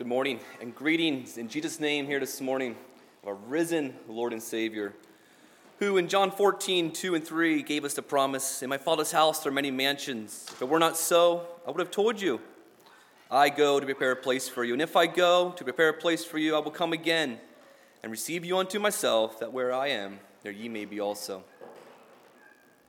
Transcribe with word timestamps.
Good 0.00 0.06
morning 0.06 0.40
and 0.62 0.74
greetings 0.74 1.36
in 1.36 1.50
Jesus' 1.50 1.78
name 1.78 2.06
here 2.06 2.20
this 2.20 2.40
morning 2.40 2.74
of 3.22 3.28
our 3.28 3.34
risen 3.34 3.94
Lord 4.08 4.32
and 4.32 4.42
Savior, 4.42 4.94
who 5.78 5.98
in 5.98 6.08
John 6.08 6.30
14, 6.30 6.90
2 6.90 7.16
and 7.16 7.22
3 7.22 7.62
gave 7.62 7.84
us 7.84 7.92
the 7.92 8.00
promise 8.00 8.62
In 8.62 8.70
my 8.70 8.78
Father's 8.78 9.12
house 9.12 9.42
there 9.42 9.52
are 9.52 9.54
many 9.54 9.70
mansions. 9.70 10.46
If 10.52 10.62
it 10.62 10.70
were 10.70 10.78
not 10.78 10.96
so, 10.96 11.46
I 11.66 11.70
would 11.70 11.80
have 11.80 11.90
told 11.90 12.18
you. 12.18 12.40
I 13.30 13.50
go 13.50 13.78
to 13.78 13.84
prepare 13.84 14.12
a 14.12 14.16
place 14.16 14.48
for 14.48 14.64
you. 14.64 14.72
And 14.72 14.80
if 14.80 14.96
I 14.96 15.06
go 15.06 15.52
to 15.54 15.64
prepare 15.64 15.90
a 15.90 15.92
place 15.92 16.24
for 16.24 16.38
you, 16.38 16.56
I 16.56 16.60
will 16.60 16.70
come 16.70 16.94
again 16.94 17.38
and 18.02 18.10
receive 18.10 18.42
you 18.42 18.56
unto 18.56 18.78
myself, 18.78 19.38
that 19.40 19.52
where 19.52 19.70
I 19.70 19.88
am, 19.88 20.20
there 20.42 20.50
ye 20.50 20.70
may 20.70 20.86
be 20.86 20.98
also. 20.98 21.44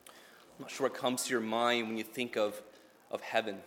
I'm 0.06 0.62
not 0.62 0.70
sure 0.70 0.88
what 0.88 0.96
comes 0.96 1.24
to 1.24 1.30
your 1.32 1.42
mind 1.42 1.88
when 1.88 1.98
you 1.98 2.04
think 2.04 2.38
of, 2.38 2.62
of 3.10 3.20
heaven. 3.20 3.58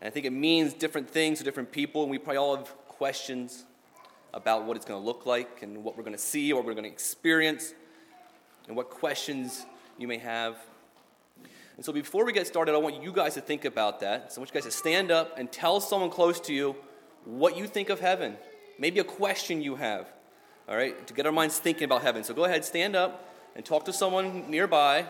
And 0.00 0.08
I 0.08 0.10
think 0.10 0.26
it 0.26 0.32
means 0.32 0.74
different 0.74 1.10
things 1.10 1.38
to 1.38 1.44
different 1.44 1.72
people, 1.72 2.02
and 2.02 2.10
we 2.10 2.18
probably 2.18 2.38
all 2.38 2.56
have 2.56 2.68
questions 2.86 3.64
about 4.34 4.64
what 4.64 4.76
it's 4.76 4.84
going 4.84 5.00
to 5.00 5.04
look 5.04 5.26
like 5.26 5.62
and 5.62 5.82
what 5.82 5.96
we're 5.96 6.02
going 6.02 6.16
to 6.16 6.22
see, 6.22 6.52
or 6.52 6.56
what 6.56 6.66
we're 6.66 6.74
going 6.74 6.84
to 6.84 6.90
experience, 6.90 7.74
and 8.66 8.76
what 8.76 8.90
questions 8.90 9.66
you 9.98 10.06
may 10.06 10.18
have. 10.18 10.56
And 11.76 11.84
so 11.84 11.92
before 11.92 12.24
we 12.24 12.32
get 12.32 12.46
started, 12.46 12.74
I 12.74 12.78
want 12.78 13.02
you 13.02 13.12
guys 13.12 13.34
to 13.34 13.40
think 13.40 13.64
about 13.64 14.00
that. 14.00 14.32
So 14.32 14.38
I 14.38 14.40
want 14.40 14.50
you 14.50 14.54
guys 14.54 14.64
to 14.64 14.76
stand 14.76 15.10
up 15.10 15.38
and 15.38 15.50
tell 15.50 15.80
someone 15.80 16.10
close 16.10 16.40
to 16.40 16.52
you 16.52 16.76
what 17.24 17.56
you 17.56 17.66
think 17.66 17.88
of 17.88 18.00
heaven. 18.00 18.36
Maybe 18.78 19.00
a 19.00 19.04
question 19.04 19.62
you 19.62 19.76
have, 19.76 20.08
all 20.68 20.76
right, 20.76 21.06
to 21.06 21.14
get 21.14 21.26
our 21.26 21.32
minds 21.32 21.58
thinking 21.58 21.84
about 21.84 22.02
heaven. 22.02 22.24
So 22.24 22.34
go 22.34 22.44
ahead, 22.44 22.64
stand 22.64 22.96
up 22.96 23.32
and 23.56 23.64
talk 23.64 23.84
to 23.86 23.92
someone 23.92 24.50
nearby. 24.50 25.06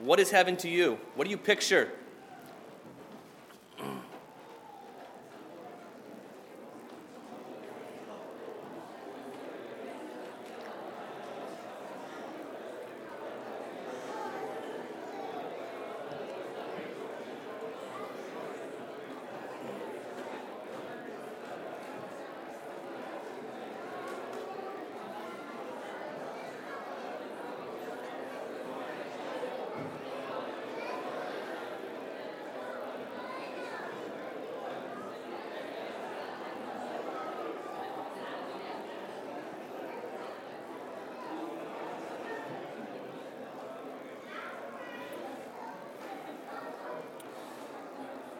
What 0.00 0.18
is 0.18 0.30
heaven 0.30 0.56
to 0.58 0.68
you? 0.68 0.98
What 1.14 1.24
do 1.24 1.30
you 1.30 1.36
picture? 1.36 1.90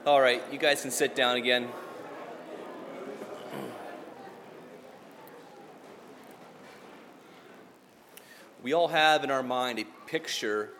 All 0.07 0.21
right, 0.21 0.43
you 0.53 0.59
guys 0.59 0.83
can 0.83 0.91
sit 0.91 1.17
down 1.17 1.37
again. 1.37 1.67
We 8.63 8.75
all 8.75 8.89
have 8.89 9.25
in 9.25 9.31
our 9.31 9.43
mind 9.43 9.79
a 9.79 9.87
picture 10.07 10.73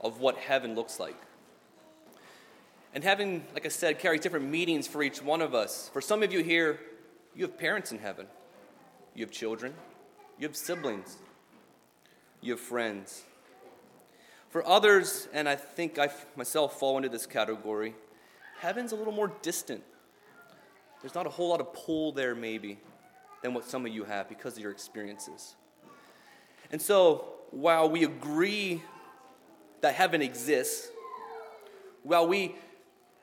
of 0.00 0.20
what 0.20 0.36
heaven 0.36 0.76
looks 0.76 1.00
like. 1.00 1.16
And 2.94 3.02
heaven, 3.02 3.42
like 3.54 3.66
I 3.66 3.70
said, 3.70 3.98
carries 3.98 4.20
different 4.20 4.46
meanings 4.46 4.86
for 4.86 5.02
each 5.02 5.20
one 5.20 5.42
of 5.42 5.52
us. 5.52 5.90
For 5.92 6.00
some 6.00 6.22
of 6.22 6.32
you 6.32 6.44
here, 6.44 6.78
you 7.34 7.42
have 7.46 7.58
parents 7.58 7.90
in 7.90 7.98
heaven, 7.98 8.28
you 9.16 9.24
have 9.24 9.32
children, 9.32 9.74
you 10.38 10.46
have 10.46 10.54
siblings, 10.54 11.16
you 12.40 12.52
have 12.52 12.60
friends. 12.60 13.24
For 14.48 14.64
others, 14.64 15.26
and 15.32 15.48
I 15.48 15.56
think 15.56 15.98
I 15.98 16.08
myself 16.36 16.78
fall 16.78 16.98
into 16.98 17.08
this 17.08 17.26
category, 17.26 17.96
heaven's 18.60 18.92
a 18.92 18.94
little 18.96 19.12
more 19.12 19.32
distant. 19.40 19.82
There's 21.00 21.14
not 21.14 21.26
a 21.26 21.30
whole 21.30 21.48
lot 21.48 21.60
of 21.60 21.72
pull 21.72 22.12
there, 22.12 22.34
maybe, 22.34 22.78
than 23.42 23.54
what 23.54 23.64
some 23.64 23.86
of 23.86 23.92
you 23.92 24.04
have 24.04 24.28
because 24.28 24.56
of 24.56 24.62
your 24.62 24.70
experiences. 24.70 25.54
And 26.70 26.80
so, 26.80 27.24
while 27.50 27.88
we 27.88 28.04
agree 28.04 28.82
that 29.80 29.94
heaven 29.94 30.20
exists, 30.20 30.88
while 32.02 32.28
we 32.28 32.54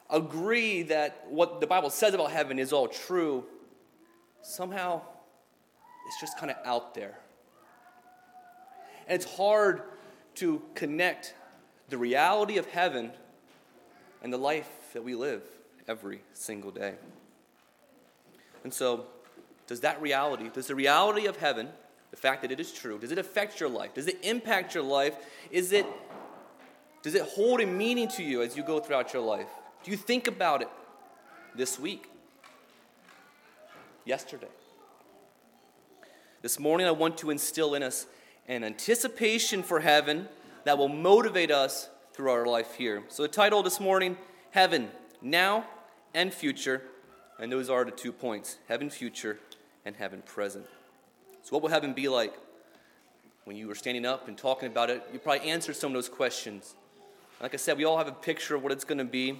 agree 0.10 0.82
that 0.84 1.26
what 1.30 1.62
the 1.62 1.68
Bible 1.68 1.92
says 1.92 2.16
about 2.16 2.32
heaven 2.32 2.58
is 2.58 2.74
all 2.74 2.88
true, 2.88 3.46
somehow 4.42 5.02
it's 6.08 6.20
just 6.20 6.38
kind 6.40 6.50
of 6.50 6.58
out 6.66 6.96
there. 6.96 7.20
And 9.08 9.22
it's 9.22 9.36
hard 9.36 9.84
to 10.36 10.64
connect 10.74 11.36
the 11.90 11.98
reality 11.98 12.58
of 12.58 12.66
heaven 12.66 13.12
and 14.24 14.34
the 14.34 14.38
life 14.38 14.68
that 14.98 15.04
we 15.04 15.14
live 15.14 15.44
every 15.88 16.24
single 16.34 16.72
day. 16.72 16.96
And 18.64 18.74
so, 18.74 19.06
does 19.68 19.82
that 19.82 20.02
reality, 20.02 20.50
does 20.52 20.66
the 20.66 20.74
reality 20.74 21.28
of 21.28 21.38
heaven, 21.38 21.70
the 22.10 22.18
fact 22.18 22.42
that 22.42 22.52
it 22.52 22.60
is 22.60 22.72
true, 22.72 22.98
does 22.98 23.12
it 23.12 23.20
affect 23.20 23.60
your 23.60 23.70
life? 23.70 23.94
Does 23.94 24.08
it 24.08 24.18
impact 24.24 24.74
your 24.74 24.84
life? 24.84 25.14
Is 25.52 25.72
it 25.72 25.86
does 27.04 27.14
it 27.14 27.22
hold 27.22 27.62
a 27.62 27.68
meaning 27.68 28.08
to 28.08 28.24
you 28.24 28.42
as 28.42 28.58
you 28.58 28.64
go 28.64 28.80
throughout 28.80 29.14
your 29.14 29.22
life? 29.22 29.50
Do 29.84 29.92
you 29.92 29.98
think 29.98 30.26
about 30.26 30.64
it 30.64 30.70
this 31.54 31.80
week? 31.80 32.10
Yesterday? 34.04 34.48
This 36.42 36.60
morning 36.60 36.88
I 36.88 36.92
want 36.92 37.20
to 37.20 37.30
instill 37.30 37.76
in 37.76 37.84
us 37.84 38.08
an 38.48 38.64
anticipation 38.64 39.62
for 39.62 39.80
heaven 39.80 40.28
that 40.64 40.80
will 40.80 40.90
motivate 40.90 41.52
us 41.52 41.88
through 42.14 42.32
our 42.32 42.48
life 42.48 42.74
here. 42.74 43.04
So 43.10 43.22
the 43.22 43.30
title 43.30 43.62
this 43.62 43.80
morning 43.80 44.18
heaven, 44.58 44.90
now 45.22 45.64
and 46.16 46.34
future. 46.34 46.82
And 47.38 47.52
those 47.52 47.70
are 47.70 47.86
the 47.86 47.92
two 47.92 48.12
points 48.12 48.58
heaven 48.68 48.90
future 48.90 49.38
and 49.86 49.96
heaven 49.96 50.24
present. 50.26 50.66
So, 51.44 51.52
what 51.52 51.62
will 51.62 51.70
heaven 51.70 51.94
be 51.94 52.08
like? 52.08 52.34
When 53.46 53.56
you 53.56 53.68
were 53.68 53.76
standing 53.76 54.04
up 54.04 54.28
and 54.28 54.36
talking 54.36 54.68
about 54.68 54.90
it, 54.90 55.08
you 55.14 55.20
probably 55.20 55.48
answered 55.48 55.76
some 55.76 55.92
of 55.92 55.94
those 55.94 56.10
questions. 56.10 56.74
Like 57.40 57.54
I 57.54 57.58
said, 57.58 57.78
we 57.78 57.86
all 57.86 58.00
have 58.00 58.08
a 58.08 58.12
picture 58.12 58.56
of 58.56 58.64
what 58.64 58.72
it's 58.72 58.84
going 58.84 58.98
to 58.98 59.06
be. 59.06 59.40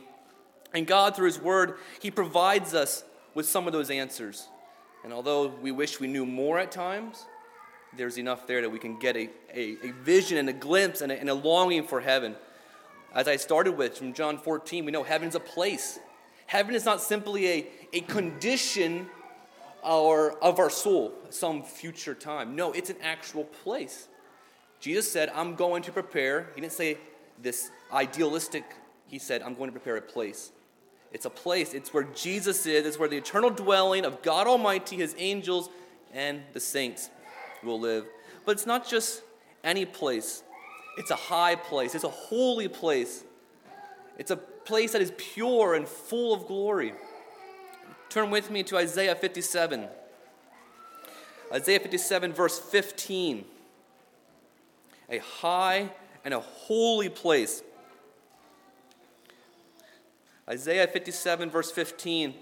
And 0.72 0.86
God, 0.86 1.16
through 1.16 1.26
His 1.26 1.42
Word, 1.42 1.78
He 2.00 2.12
provides 2.12 2.76
us 2.76 3.04
with 3.34 3.48
some 3.50 3.66
of 3.66 3.74
those 3.74 3.90
answers. 3.90 4.48
And 5.04 5.12
although 5.12 5.48
we 5.48 5.72
wish 5.72 6.00
we 6.00 6.06
knew 6.06 6.28
more 6.28 6.60
at 6.60 6.72
times, 6.72 7.26
there's 7.98 8.20
enough 8.20 8.46
there 8.46 8.62
that 8.62 8.70
we 8.70 8.78
can 8.78 9.00
get 9.00 9.18
a, 9.18 9.30
a, 9.52 9.78
a 9.84 9.92
vision 10.04 10.38
and 10.38 10.48
a 10.48 10.54
glimpse 10.54 11.02
and 11.02 11.12
a, 11.12 11.20
and 11.20 11.28
a 11.28 11.34
longing 11.34 11.86
for 11.88 12.02
heaven. 12.02 12.36
As 13.18 13.28
I 13.28 13.36
started 13.38 13.76
with 13.76 13.98
from 13.98 14.14
John 14.14 14.38
14, 14.38 14.86
we 14.86 14.92
know 14.92 15.02
heaven's 15.02 15.34
a 15.34 15.40
place. 15.40 15.98
Heaven 16.46 16.76
is 16.76 16.86
not 16.86 17.02
simply 17.02 17.48
a, 17.48 17.68
a 17.94 18.02
condition 18.02 19.08
or, 19.84 20.38
of 20.44 20.60
our 20.60 20.70
soul, 20.70 21.16
some 21.32 21.64
future 21.64 22.14
time. 22.14 22.56
No, 22.56 22.72
it's 22.74 22.92
an 22.92 22.98
actual 23.02 23.46
place. 23.46 24.08
Jesus 24.80 25.12
said, 25.12 25.32
I'm 25.34 25.56
going 25.56 25.82
to 25.82 25.92
prepare. 25.92 26.52
He 26.54 26.62
didn't 26.62 26.74
say 26.74 27.00
this 27.42 27.72
idealistic, 27.92 28.64
he 29.08 29.18
said, 29.18 29.42
I'm 29.42 29.56
going 29.56 29.70
to 29.70 29.72
prepare 29.72 29.98
a 29.98 30.02
place. 30.02 30.52
It's 31.12 31.26
a 31.26 31.32
place, 31.32 31.74
it's 31.74 31.92
where 31.92 32.04
Jesus 32.04 32.68
is, 32.68 32.86
it's 32.86 33.00
where 33.00 33.10
the 33.10 33.18
eternal 33.18 33.50
dwelling 33.50 34.06
of 34.06 34.22
God 34.22 34.46
Almighty, 34.46 34.98
his 34.98 35.16
angels, 35.18 35.70
and 36.14 36.44
the 36.54 36.60
saints 36.60 37.10
will 37.64 37.80
live. 37.80 38.06
But 38.46 38.52
it's 38.52 38.68
not 38.68 38.88
just 38.88 39.24
any 39.64 39.86
place. 39.86 40.44
It's 40.98 41.12
a 41.12 41.16
high 41.16 41.56
place, 41.56 41.96
it's 41.96 42.04
a 42.04 42.10
holy 42.10 42.68
place. 42.68 43.24
It's 44.18 44.32
a 44.32 44.38
place 44.38 44.94
that 44.94 45.02
is 45.02 45.14
pure 45.16 45.76
and 45.76 45.88
full 45.88 46.34
of 46.34 46.48
glory. 46.48 46.94
Turn 48.10 48.32
with 48.32 48.50
me 48.50 48.64
to 48.64 48.78
Isaiah 48.78 49.16
57. 49.16 49.88
Isaiah 51.54 51.80
57, 51.80 52.34
verse 52.34 52.60
15. 52.60 53.46
A 55.10 55.20
high 55.20 55.92
and 56.26 56.34
a 56.34 56.40
holy 56.40 57.10
place. 57.10 57.62
Isaiah 60.50 60.88
57, 60.88 61.50
verse 61.50 61.72
15. 61.72 62.34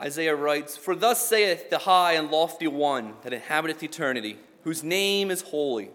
Isaiah 0.00 0.36
writes, 0.36 0.76
For 0.76 0.94
thus 0.94 1.26
saith 1.26 1.70
the 1.70 1.78
high 1.78 2.12
and 2.12 2.30
lofty 2.30 2.66
one 2.66 3.14
that 3.22 3.32
inhabiteth 3.32 3.82
eternity, 3.82 4.38
whose 4.64 4.82
name 4.82 5.30
is 5.30 5.42
holy. 5.42 5.90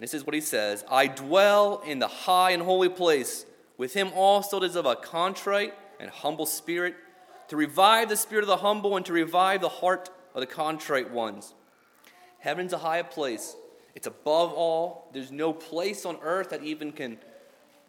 And 0.00 0.08
this 0.08 0.14
is 0.14 0.24
what 0.24 0.34
he 0.34 0.40
says 0.40 0.82
I 0.90 1.06
dwell 1.06 1.82
in 1.84 1.98
the 1.98 2.08
high 2.08 2.52
and 2.52 2.62
holy 2.62 2.88
place. 2.88 3.44
With 3.76 3.92
him 3.92 4.10
also 4.14 4.58
that 4.58 4.66
is 4.66 4.76
of 4.76 4.86
a 4.86 4.96
contrite 4.96 5.74
and 6.00 6.10
humble 6.10 6.46
spirit, 6.46 6.94
to 7.48 7.56
revive 7.56 8.08
the 8.08 8.16
spirit 8.16 8.42
of 8.42 8.48
the 8.48 8.56
humble 8.56 8.96
and 8.96 9.04
to 9.04 9.12
revive 9.12 9.60
the 9.60 9.68
heart 9.68 10.08
of 10.34 10.40
the 10.40 10.46
contrite 10.46 11.10
ones. 11.10 11.54
Heaven's 12.38 12.72
a 12.72 12.78
high 12.78 13.02
place. 13.02 13.56
It's 13.94 14.06
above 14.06 14.54
all. 14.54 15.10
There's 15.12 15.30
no 15.30 15.52
place 15.52 16.06
on 16.06 16.18
earth 16.22 16.50
that 16.50 16.62
even 16.62 16.92
can 16.92 17.18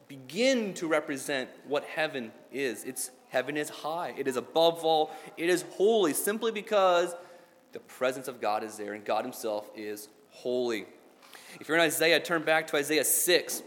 begin 0.07 0.73
to 0.73 0.87
represent 0.87 1.49
what 1.65 1.85
heaven 1.85 2.33
is. 2.51 2.83
It's 2.83 3.11
Heaven 3.31 3.55
is 3.55 3.69
high, 3.69 4.13
it 4.17 4.27
is 4.27 4.35
above 4.35 4.83
all, 4.83 5.11
it 5.37 5.49
is 5.49 5.63
holy, 5.77 6.11
simply 6.11 6.51
because 6.51 7.15
the 7.71 7.79
presence 7.79 8.27
of 8.27 8.41
God 8.41 8.61
is 8.61 8.75
there 8.75 8.91
and 8.91 9.05
God 9.05 9.23
Himself 9.23 9.69
is 9.73 10.09
holy. 10.31 10.85
If 11.59 11.67
you're 11.67 11.77
in 11.77 11.83
Isaiah, 11.83 12.19
turn 12.19 12.43
back 12.43 12.67
to 12.67 12.77
Isaiah 12.77 13.03
6, 13.03 13.63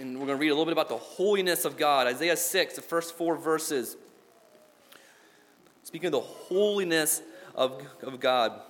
and 0.00 0.14
we're 0.18 0.26
going 0.26 0.38
to 0.38 0.40
read 0.40 0.48
a 0.48 0.52
little 0.52 0.66
bit 0.66 0.72
about 0.72 0.88
the 0.88 0.96
holiness 0.96 1.64
of 1.64 1.76
God. 1.76 2.06
Isaiah 2.06 2.36
6, 2.36 2.74
the 2.74 2.82
first 2.82 3.16
four 3.16 3.36
verses. 3.36 3.96
Speaking 5.82 6.08
of 6.08 6.12
the 6.12 6.20
holiness 6.20 7.22
of, 7.54 7.82
of 8.02 8.20
God. 8.20 8.60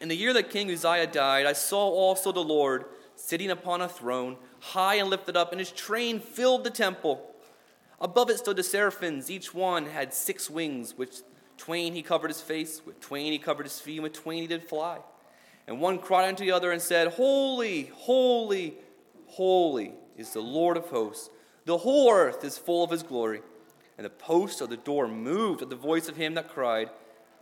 In 0.00 0.08
the 0.08 0.16
year 0.16 0.32
that 0.32 0.50
King 0.50 0.70
Uzziah 0.70 1.06
died, 1.06 1.46
I 1.46 1.52
saw 1.52 1.88
also 1.88 2.32
the 2.32 2.42
Lord 2.42 2.86
sitting 3.14 3.50
upon 3.50 3.80
a 3.80 3.88
throne, 3.88 4.36
high 4.60 4.96
and 4.96 5.08
lifted 5.08 5.36
up, 5.36 5.52
and 5.52 5.60
his 5.60 5.70
train 5.70 6.18
filled 6.20 6.64
the 6.64 6.70
temple. 6.70 7.34
Above 8.00 8.28
it 8.28 8.38
stood 8.38 8.56
the 8.56 8.62
seraphims. 8.62 9.30
Each 9.30 9.54
one 9.54 9.86
had 9.86 10.12
six 10.12 10.50
wings, 10.50 10.98
which 10.98 11.18
twain 11.56 11.94
he 11.94 12.02
covered 12.02 12.28
his 12.28 12.40
face, 12.40 12.82
with 12.84 13.00
twain 13.00 13.32
he 13.32 13.38
covered 13.38 13.64
his 13.64 13.80
feet, 13.80 13.94
and 13.94 14.02
with 14.02 14.12
twain 14.12 14.42
he 14.42 14.48
did 14.48 14.64
fly. 14.64 14.98
And 15.66 15.80
one 15.80 15.98
cried 15.98 16.28
unto 16.28 16.44
the 16.44 16.52
other 16.52 16.70
and 16.70 16.80
said, 16.80 17.08
Holy, 17.14 17.90
holy, 17.94 18.74
holy 19.26 19.92
is 20.16 20.32
the 20.32 20.40
Lord 20.40 20.76
of 20.76 20.86
hosts. 20.86 21.30
The 21.64 21.78
whole 21.78 22.12
earth 22.12 22.44
is 22.44 22.56
full 22.56 22.84
of 22.84 22.90
his 22.90 23.02
glory. 23.02 23.42
And 23.98 24.04
the 24.04 24.10
posts 24.10 24.60
of 24.60 24.70
the 24.70 24.76
door 24.76 25.08
moved 25.08 25.62
at 25.62 25.70
the 25.70 25.76
voice 25.76 26.08
of 26.08 26.16
him 26.16 26.34
that 26.34 26.48
cried. 26.48 26.90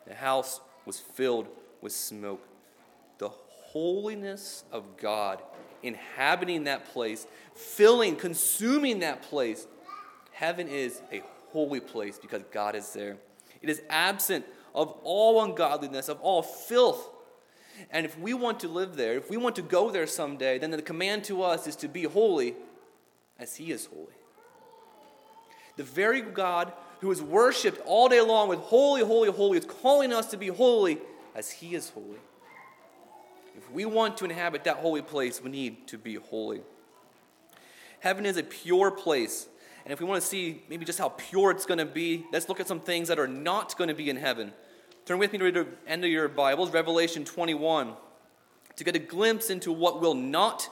The 0.06 0.14
house 0.14 0.60
was 0.86 0.98
filled 0.98 1.48
with 1.80 1.92
smoke. 1.92 2.46
The 3.18 3.28
holiness 3.28 4.64
of 4.72 4.96
God 4.96 5.42
inhabiting 5.84 6.64
that 6.64 6.86
place, 6.86 7.26
filling, 7.54 8.16
consuming 8.16 9.00
that 9.00 9.22
place. 9.22 9.66
Heaven 10.32 10.66
is 10.66 11.02
a 11.12 11.22
holy 11.50 11.80
place 11.80 12.18
because 12.18 12.42
God 12.50 12.74
is 12.74 12.92
there. 12.92 13.16
It 13.62 13.68
is 13.68 13.82
absent 13.88 14.44
of 14.74 14.98
all 15.04 15.44
ungodliness, 15.44 16.08
of 16.08 16.20
all 16.20 16.42
filth. 16.42 17.10
And 17.90 18.06
if 18.06 18.18
we 18.18 18.34
want 18.34 18.60
to 18.60 18.68
live 18.68 18.96
there, 18.96 19.14
if 19.14 19.30
we 19.30 19.36
want 19.36 19.56
to 19.56 19.62
go 19.62 19.90
there 19.90 20.06
someday, 20.06 20.58
then 20.58 20.70
the 20.70 20.82
command 20.82 21.24
to 21.24 21.42
us 21.42 21.66
is 21.66 21.76
to 21.76 21.88
be 21.88 22.04
holy 22.04 22.54
as 23.38 23.56
He 23.56 23.72
is 23.72 23.86
holy. 23.86 24.06
The 25.76 25.84
very 25.84 26.20
God 26.20 26.72
who 27.00 27.10
is 27.10 27.20
worshiped 27.20 27.80
all 27.84 28.08
day 28.08 28.20
long 28.20 28.48
with 28.48 28.60
holy, 28.60 29.02
holy, 29.02 29.30
holy 29.30 29.58
is 29.58 29.64
calling 29.64 30.12
us 30.12 30.26
to 30.28 30.36
be 30.36 30.48
holy 30.48 30.98
as 31.34 31.50
He 31.50 31.74
is 31.74 31.90
holy. 31.90 32.18
If 33.56 33.70
we 33.70 33.84
want 33.84 34.16
to 34.18 34.24
inhabit 34.24 34.64
that 34.64 34.78
holy 34.78 35.02
place, 35.02 35.42
we 35.42 35.50
need 35.50 35.86
to 35.88 35.98
be 35.98 36.14
holy. 36.14 36.60
Heaven 38.00 38.26
is 38.26 38.36
a 38.36 38.42
pure 38.42 38.90
place. 38.90 39.48
And 39.84 39.92
if 39.92 40.00
we 40.00 40.06
want 40.06 40.20
to 40.22 40.26
see 40.26 40.62
maybe 40.68 40.84
just 40.84 40.98
how 40.98 41.10
pure 41.10 41.50
it's 41.50 41.66
going 41.66 41.78
to 41.78 41.84
be, 41.84 42.24
let's 42.32 42.48
look 42.48 42.58
at 42.58 42.66
some 42.66 42.80
things 42.80 43.08
that 43.08 43.18
are 43.18 43.28
not 43.28 43.76
going 43.76 43.88
to 43.88 43.94
be 43.94 44.10
in 44.10 44.16
heaven. 44.16 44.52
Turn 45.04 45.18
with 45.18 45.32
me 45.32 45.38
to 45.38 45.52
the 45.52 45.66
end 45.86 46.04
of 46.04 46.10
your 46.10 46.28
Bibles, 46.28 46.72
Revelation 46.72 47.24
21, 47.24 47.92
to 48.76 48.84
get 48.84 48.96
a 48.96 48.98
glimpse 48.98 49.50
into 49.50 49.70
what 49.70 50.00
will 50.00 50.14
not 50.14 50.70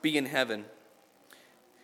be 0.00 0.16
in 0.16 0.26
heaven. 0.26 0.64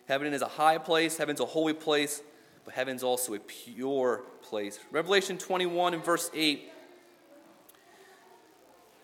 Heaven 0.07 0.33
is 0.33 0.41
a 0.41 0.47
high 0.47 0.77
place, 0.77 1.17
heaven's 1.17 1.39
a 1.39 1.45
holy 1.45 1.73
place, 1.73 2.21
but 2.65 2.73
heaven's 2.73 3.01
also 3.01 3.33
a 3.33 3.39
pure 3.39 4.23
place. 4.41 4.77
Revelation 4.91 5.37
21 5.37 5.93
and 5.93 6.03
verse 6.03 6.29
8 6.33 6.69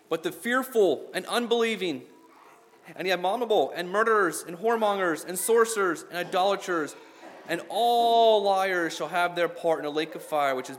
but 0.08 0.22
the 0.22 0.32
fearful 0.32 1.06
and 1.14 1.26
unbelieving, 1.26 2.02
and 2.94 3.06
the 3.06 3.10
abominable, 3.10 3.72
and 3.74 3.90
murderers, 3.90 4.44
and 4.46 4.56
whoremongers, 4.58 5.26
and 5.26 5.38
sorcerers, 5.38 6.04
and 6.08 6.16
idolaters, 6.16 6.94
and 7.48 7.60
all 7.68 8.42
liars 8.42 8.94
shall 8.94 9.08
have 9.08 9.34
their 9.34 9.48
part 9.48 9.80
in 9.80 9.84
the 9.84 9.90
lake 9.90 10.14
of 10.14 10.22
fire, 10.22 10.54
which 10.54 10.70
is 10.70 10.78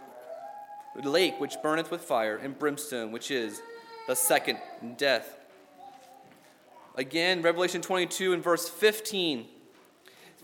lake 1.03 1.39
which 1.39 1.55
burneth 1.61 1.91
with 1.91 2.01
fire, 2.01 2.38
and 2.38 2.57
brimstone, 2.57 3.11
which 3.11 3.31
is 3.31 3.61
the 4.07 4.15
second 4.15 4.59
death. 4.97 5.38
Again, 6.95 7.41
Revelation 7.41 7.81
22 7.81 8.33
and 8.33 8.44
verse 8.44 8.67
15, 8.67 9.45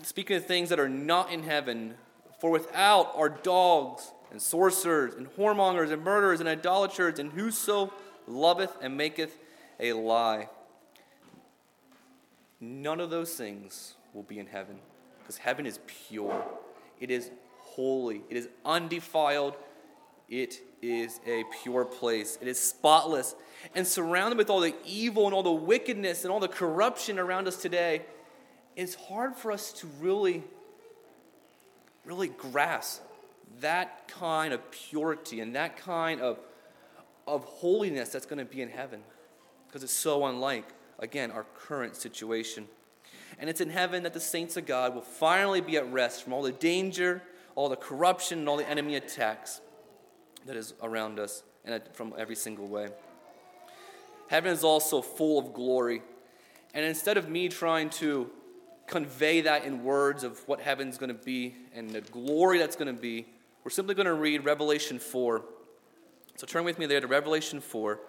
speaking 0.02 0.36
of 0.36 0.46
things 0.46 0.68
that 0.68 0.78
are 0.78 0.88
not 0.88 1.32
in 1.32 1.42
heaven, 1.42 1.94
for 2.38 2.50
without 2.50 3.12
are 3.16 3.28
dogs, 3.28 4.12
and 4.30 4.40
sorcerers, 4.40 5.14
and 5.14 5.28
whoremongers, 5.36 5.90
and 5.90 6.02
murderers, 6.02 6.40
and 6.40 6.48
idolaters, 6.48 7.18
and 7.18 7.32
whoso 7.32 7.92
loveth 8.26 8.76
and 8.80 8.96
maketh 8.96 9.38
a 9.80 9.92
lie. 9.92 10.48
None 12.60 13.00
of 13.00 13.10
those 13.10 13.34
things 13.34 13.94
will 14.12 14.22
be 14.22 14.38
in 14.38 14.46
heaven 14.46 14.78
because 15.18 15.38
heaven 15.38 15.66
is 15.66 15.78
pure, 15.86 16.44
it 17.00 17.10
is 17.10 17.30
holy, 17.60 18.22
it 18.28 18.36
is 18.36 18.48
undefiled, 18.64 19.54
it 20.42 20.60
is 20.82 21.20
a 21.26 21.44
pure 21.62 21.84
place, 21.84 22.38
it 22.40 22.48
is 22.48 22.58
spotless. 22.58 23.34
And 23.74 23.86
surrounded 23.86 24.36
with 24.36 24.50
all 24.50 24.60
the 24.60 24.74
evil 24.84 25.26
and 25.26 25.34
all 25.34 25.42
the 25.42 25.52
wickedness 25.52 26.24
and 26.24 26.32
all 26.32 26.40
the 26.40 26.48
corruption 26.48 27.18
around 27.18 27.48
us 27.48 27.56
today, 27.56 28.02
it's 28.76 28.94
hard 28.94 29.36
for 29.36 29.52
us 29.52 29.72
to 29.74 29.86
really, 30.00 30.42
really 32.04 32.28
grasp 32.28 33.02
that 33.60 34.08
kind 34.08 34.52
of 34.52 34.70
purity 34.70 35.40
and 35.40 35.54
that 35.54 35.76
kind 35.76 36.20
of 36.20 36.38
of 37.26 37.44
holiness 37.44 38.10
that's 38.10 38.26
going 38.26 38.38
to 38.38 38.44
be 38.44 38.60
in 38.60 38.68
heaven 38.68 39.00
because 39.66 39.82
it's 39.82 39.92
so 39.92 40.26
unlike, 40.26 40.66
again, 40.98 41.30
our 41.30 41.46
current 41.56 41.96
situation. 41.96 42.68
And 43.38 43.48
it's 43.48 43.62
in 43.62 43.70
heaven 43.70 44.02
that 44.02 44.12
the 44.12 44.20
saints 44.20 44.58
of 44.58 44.66
God 44.66 44.94
will 44.94 45.00
finally 45.00 45.62
be 45.62 45.78
at 45.78 45.90
rest 45.90 46.22
from 46.22 46.34
all 46.34 46.42
the 46.42 46.52
danger, 46.52 47.22
all 47.54 47.70
the 47.70 47.76
corruption, 47.76 48.40
and 48.40 48.48
all 48.48 48.58
the 48.58 48.68
enemy 48.68 48.96
attacks 48.96 49.62
that 50.46 50.56
is 50.56 50.74
around 50.82 51.18
us 51.18 51.42
and 51.64 51.82
from 51.92 52.14
every 52.18 52.36
single 52.36 52.66
way. 52.66 52.88
Heaven 54.28 54.52
is 54.52 54.64
also 54.64 55.02
full 55.02 55.38
of 55.38 55.52
glory. 55.52 56.02
And 56.72 56.84
instead 56.84 57.16
of 57.16 57.28
me 57.28 57.48
trying 57.48 57.90
to 57.90 58.30
convey 58.86 59.42
that 59.42 59.64
in 59.64 59.84
words 59.84 60.24
of 60.24 60.46
what 60.48 60.60
heaven's 60.60 60.98
going 60.98 61.08
to 61.08 61.24
be 61.24 61.54
and 61.74 61.90
the 61.90 62.00
glory 62.00 62.58
that's 62.58 62.76
going 62.76 62.94
to 62.94 63.00
be, 63.00 63.26
we're 63.62 63.70
simply 63.70 63.94
going 63.94 64.06
to 64.06 64.14
read 64.14 64.44
Revelation 64.44 64.98
4 64.98 65.44
so 66.36 66.48
turn 66.48 66.64
with 66.64 66.80
me 66.80 66.86
there 66.86 67.00
to 67.00 67.06
Revelation 67.06 67.60
4. 67.60 68.00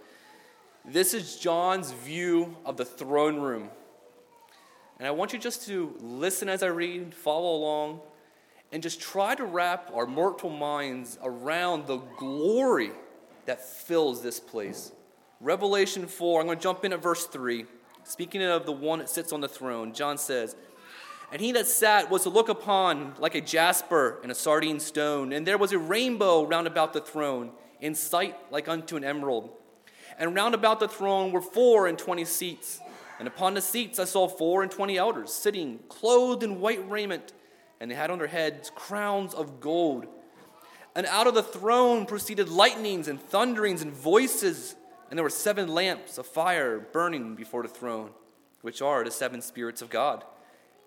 This 0.84 1.14
is 1.14 1.38
John's 1.38 1.92
view 1.92 2.58
of 2.66 2.76
the 2.76 2.86
throne 2.86 3.40
room. 3.40 3.70
And 4.98 5.08
I 5.08 5.12
want 5.12 5.32
you 5.32 5.38
just 5.38 5.68
to 5.68 5.96
listen 6.00 6.50
as 6.50 6.64
I 6.64 6.68
read, 6.68 7.14
follow 7.14 7.56
along, 7.56 8.00
and 8.76 8.84
just 8.84 9.00
try 9.00 9.34
to 9.34 9.46
wrap 9.46 9.90
our 9.94 10.06
mortal 10.06 10.50
minds 10.50 11.18
around 11.24 11.88
the 11.88 11.96
glory 12.18 12.92
that 13.46 13.64
fills 13.66 14.22
this 14.22 14.38
place. 14.38 14.92
Revelation 15.40 16.08
4, 16.08 16.42
I'm 16.42 16.48
going 16.48 16.58
to 16.58 16.62
jump 16.62 16.84
in 16.84 16.92
at 16.92 17.02
verse 17.02 17.26
3. 17.26 17.68
Speaking 18.04 18.44
of 18.44 18.66
the 18.66 18.74
one 18.74 19.00
that 19.00 19.08
sits 19.08 19.32
on 19.32 19.40
the 19.40 19.48
throne, 19.48 19.94
John 19.94 20.18
says, 20.18 20.58
And 21.32 21.42
he 21.42 21.54
that 21.54 21.68
sat 21.68 22.12
was 22.12 22.24
to 22.24 22.30
look 22.30 22.50
upon 22.50 23.14
like 23.18 23.34
a 23.34 23.40
jasper 23.40 24.20
and 24.22 24.30
a 24.30 24.36
sardine 24.36 24.82
stone, 24.82 25.32
and 25.32 25.48
there 25.48 25.58
was 25.58 25.72
a 25.72 25.80
rainbow 25.80 26.46
round 26.46 26.68
about 26.68 26.92
the 26.92 27.00
throne 27.00 27.52
in 27.80 27.96
sight 27.96 28.36
like 28.52 28.68
unto 28.68 28.98
an 28.98 29.06
emerald. 29.06 29.52
And 30.20 30.36
round 30.36 30.54
about 30.54 30.82
the 30.82 30.90
throne 30.90 31.32
were 31.32 31.40
four 31.40 31.88
and 31.88 31.98
twenty 31.98 32.26
seats. 32.26 32.82
And 33.20 33.28
upon 33.30 33.54
the 33.54 33.62
seats 33.62 34.00
I 34.00 34.04
saw 34.04 34.28
four 34.28 34.64
and 34.64 34.72
twenty 34.72 34.98
elders 34.98 35.32
sitting, 35.32 35.80
clothed 35.88 36.44
in 36.44 36.60
white 36.60 36.86
raiment, 36.90 37.32
and 37.86 37.92
they 37.92 37.96
had 37.96 38.10
on 38.10 38.18
their 38.18 38.26
heads 38.26 38.72
crowns 38.74 39.36
of 39.36 39.60
gold. 39.60 40.08
And 40.96 41.06
out 41.06 41.28
of 41.28 41.36
the 41.36 41.44
throne 41.44 42.08
proceeded 42.08 42.50
lightnings 42.50 43.08
and 43.08 43.22
thunderings 43.22 43.84
and 43.84 43.94
voices, 43.94 44.74
and 45.12 45.20
there 45.20 45.24
were 45.24 45.30
seven 45.30 45.68
lamps 45.68 46.18
of 46.18 46.26
fire 46.26 46.80
burning 46.80 47.36
before 47.36 47.62
the 47.62 47.70
throne, 47.70 48.10
which 48.64 48.82
are 48.82 49.04
the 49.04 49.12
seven 49.12 49.40
spirits 49.40 49.84
of 49.84 49.92
God. 49.92 50.24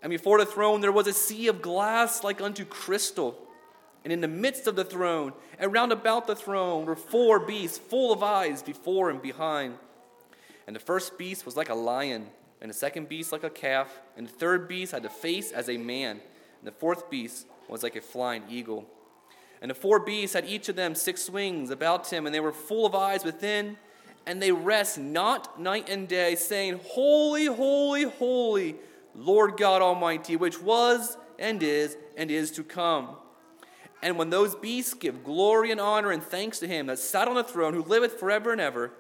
And 0.02 0.11
before 0.11 0.38
the 0.38 0.45
throne 0.45 0.81
there 0.81 0.90
was 0.90 1.07
a 1.07 1.12
sea 1.12 1.47
of 1.47 1.62
glass 1.62 2.25
like 2.25 2.40
unto 2.40 2.64
crystal 2.64 3.47
and 4.02 4.12
in 4.12 4.21
the 4.21 4.26
midst 4.26 4.67
of 4.67 4.75
the 4.75 4.85
throne, 4.85 5.35
and 5.57 5.73
round 5.73 5.93
about 5.93 6.26
the 6.26 6.35
throne, 6.35 6.85
were 6.85 6.97
four 6.97 7.38
beasts 7.38 7.78
full 7.78 8.12
of 8.12 8.25
eyes 8.25 8.61
before 8.61 9.09
and 9.09 9.23
behind. 9.23 9.76
And 10.67 10.75
the 10.75 10.81
first 10.81 11.17
beast 11.17 11.47
was 11.47 11.57
like 11.57 11.69
a 11.69 11.75
lion, 11.75 12.26
and 12.61 12.69
the 12.69 12.75
second 12.75 13.09
beast 13.09 13.31
like 13.31 13.45
a 13.45 13.50
calf, 13.50 14.00
and 14.17 14.26
the 14.26 14.33
third 14.33 14.67
beast 14.67 14.90
had 14.90 15.05
the 15.05 15.09
face 15.09 15.52
as 15.52 15.69
a 15.69 15.76
man, 15.76 16.21
and 16.61 16.67
the 16.67 16.73
fourth 16.73 17.11
beast 17.11 17.47
was 17.69 17.83
like 17.83 17.97
a 17.97 18.00
flying 18.00 18.43
eagle. 18.49 18.87
And 19.61 19.71
the 19.71 19.75
four 19.75 19.99
beasts 20.00 20.35
had 20.35 20.47
each 20.47 20.69
of 20.69 20.77
them 20.77 20.95
six 20.95 21.29
wings 21.29 21.71
about 21.71 22.12
him, 22.12 22.27
and 22.27 22.35
they 22.35 22.41
were 22.41 22.53
full 22.53 22.87
of 22.87 22.95
eyes 22.95 23.25
within, 23.25 23.77
and 24.27 24.41
they 24.41 24.53
rest 24.53 24.99
not 24.99 25.61
night 25.61 25.88
and 25.88 26.07
day, 26.07 26.35
saying, 26.35 26.81
Holy, 26.85 27.47
holy, 27.47 28.05
holy, 28.05 28.77
Lord 29.15 29.57
God 29.57 29.83
Almighty, 29.83 30.37
which 30.37 30.62
was 30.62 31.17
and 31.38 31.62
is 31.62 31.97
and 32.17 32.31
is 32.31 32.50
to 32.53 32.62
come. 32.65 33.17
And 34.03 34.17
when 34.17 34.31
those 34.31 34.55
beasts 34.55 34.95
give 34.95 35.25
glory 35.25 35.73
and 35.73 35.81
honor 35.81 36.12
and 36.12 36.23
thanks 36.23 36.61
to 36.61 36.69
him 36.69 36.87
that 36.87 36.99
sat 36.99 37.27
on 37.27 37.35
the 37.35 37.43
throne, 37.43 37.75
who 37.75 37.83
liveth 37.83 38.21
forever 38.21 38.53
and 38.53 38.61
ever, 38.61 38.93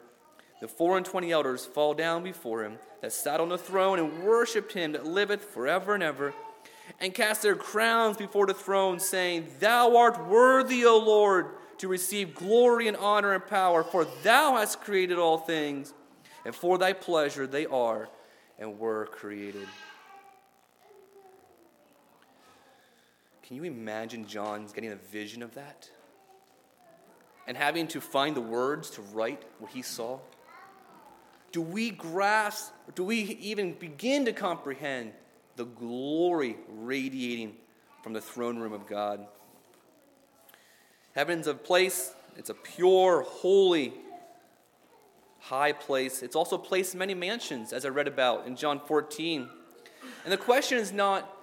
the 0.60 0.66
four 0.66 0.96
and 0.96 1.06
twenty 1.06 1.30
elders 1.30 1.64
fall 1.64 1.94
down 1.94 2.24
before 2.24 2.64
him 2.64 2.78
that 3.00 3.12
sat 3.12 3.40
on 3.40 3.48
the 3.48 3.58
throne 3.58 3.98
and 4.00 4.24
worshipped 4.24 4.72
him 4.72 4.92
that 4.92 5.06
liveth 5.06 5.44
forever 5.44 5.94
and 5.94 6.02
ever, 6.02 6.34
and 7.00 7.14
cast 7.14 7.42
their 7.42 7.56
crowns 7.56 8.16
before 8.16 8.46
the 8.46 8.54
throne, 8.54 8.98
saying, 9.00 9.48
Thou 9.60 9.96
art 9.96 10.26
worthy, 10.26 10.84
O 10.84 10.98
Lord, 10.98 11.46
to 11.78 11.88
receive 11.88 12.34
glory 12.34 12.88
and 12.88 12.96
honor 12.96 13.32
and 13.32 13.46
power, 13.46 13.84
for 13.84 14.06
thou 14.22 14.56
hast 14.56 14.80
created 14.80 15.18
all 15.18 15.38
things, 15.38 15.94
and 16.44 16.54
for 16.54 16.78
thy 16.78 16.92
pleasure 16.92 17.46
they 17.46 17.66
are 17.66 18.08
and 18.58 18.78
were 18.78 19.06
created. 19.06 19.66
Can 23.42 23.56
you 23.56 23.64
imagine 23.64 24.26
John 24.26 24.66
getting 24.74 24.92
a 24.92 24.96
vision 24.96 25.42
of 25.42 25.54
that? 25.54 25.88
And 27.46 27.56
having 27.56 27.88
to 27.88 28.00
find 28.00 28.36
the 28.36 28.42
words 28.42 28.90
to 28.90 29.02
write 29.02 29.42
what 29.58 29.70
he 29.70 29.80
saw? 29.80 30.18
Do 31.50 31.62
we 31.62 31.90
grasp, 31.90 32.74
do 32.94 33.04
we 33.04 33.20
even 33.40 33.72
begin 33.72 34.26
to 34.26 34.34
comprehend 34.34 35.12
the 35.58 35.66
glory 35.66 36.56
radiating 36.68 37.54
from 38.02 38.14
the 38.14 38.20
throne 38.20 38.58
room 38.58 38.72
of 38.72 38.86
God? 38.86 39.26
Heaven's 41.14 41.46
a 41.46 41.54
place, 41.54 42.14
it's 42.36 42.48
a 42.48 42.54
pure, 42.54 43.22
holy, 43.22 43.92
high 45.40 45.72
place. 45.72 46.22
It's 46.22 46.36
also 46.36 46.56
a 46.56 46.60
place 46.60 46.94
many 46.94 47.14
mansions, 47.14 47.72
as 47.72 47.84
I 47.84 47.88
read 47.88 48.08
about 48.08 48.46
in 48.46 48.56
John 48.56 48.80
14. 48.86 49.48
And 50.24 50.32
the 50.32 50.38
question 50.38 50.78
is 50.78 50.92
not, 50.92 51.34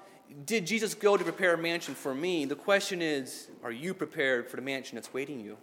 did 0.46 0.66
Jesus 0.66 0.94
go 0.94 1.18
to 1.18 1.24
prepare 1.24 1.54
a 1.54 1.58
mansion 1.58 1.94
for 1.94 2.16
me? 2.16 2.46
The 2.46 2.56
question 2.56 3.02
is, 3.02 3.48
are 3.64 3.72
you 3.72 3.94
prepared 3.94 4.50
for 4.50 4.56
the 4.56 4.62
mansion 4.62 4.96
that's 4.96 5.14
waiting 5.14 5.40
you? 5.40 5.58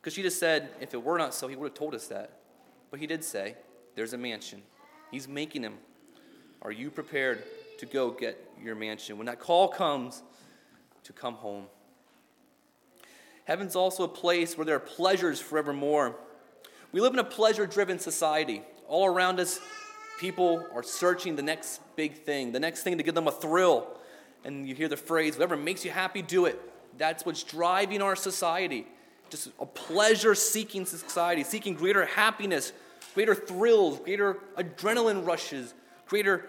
Because 0.00 0.14
Jesus 0.14 0.38
said, 0.38 0.70
if 0.80 0.94
it 0.94 1.02
were 1.02 1.18
not 1.18 1.34
so, 1.34 1.48
he 1.48 1.56
would 1.56 1.66
have 1.66 1.74
told 1.74 1.94
us 1.94 2.06
that. 2.08 2.38
But 2.90 3.00
he 3.00 3.06
did 3.06 3.22
say, 3.22 3.56
There's 3.94 4.12
a 4.12 4.18
mansion. 4.18 4.62
He's 5.10 5.28
making 5.28 5.62
them. 5.62 5.74
Are 6.62 6.72
you 6.72 6.90
prepared 6.90 7.42
to 7.78 7.86
go 7.86 8.10
get 8.10 8.38
your 8.62 8.74
mansion? 8.74 9.16
When 9.18 9.26
that 9.26 9.40
call 9.40 9.68
comes, 9.68 10.22
to 11.04 11.12
come 11.12 11.34
home. 11.34 11.66
Heaven's 13.44 13.76
also 13.76 14.04
a 14.04 14.08
place 14.08 14.58
where 14.58 14.64
there 14.64 14.76
are 14.76 14.80
pleasures 14.80 15.40
forevermore. 15.40 16.16
We 16.92 17.00
live 17.00 17.14
in 17.14 17.18
a 17.18 17.24
pleasure 17.24 17.66
driven 17.66 17.98
society. 17.98 18.62
All 18.88 19.06
around 19.06 19.40
us, 19.40 19.60
people 20.18 20.66
are 20.74 20.82
searching 20.82 21.36
the 21.36 21.42
next 21.42 21.80
big 21.96 22.14
thing, 22.24 22.52
the 22.52 22.60
next 22.60 22.82
thing 22.82 22.98
to 22.98 23.04
give 23.04 23.14
them 23.14 23.28
a 23.28 23.32
thrill. 23.32 23.88
And 24.44 24.68
you 24.68 24.74
hear 24.74 24.88
the 24.88 24.96
phrase, 24.96 25.34
whatever 25.34 25.56
makes 25.56 25.84
you 25.84 25.90
happy, 25.90 26.22
do 26.22 26.46
it. 26.46 26.60
That's 26.98 27.24
what's 27.24 27.42
driving 27.42 28.02
our 28.02 28.16
society 28.16 28.86
just 29.30 29.50
a 29.58 29.66
pleasure 29.66 30.34
seeking 30.34 30.86
society, 30.86 31.44
seeking 31.44 31.74
greater 31.74 32.06
happiness, 32.06 32.72
greater 33.14 33.34
thrills, 33.34 34.00
greater 34.00 34.38
adrenaline 34.56 35.26
rushes, 35.26 35.74
greater 36.08 36.46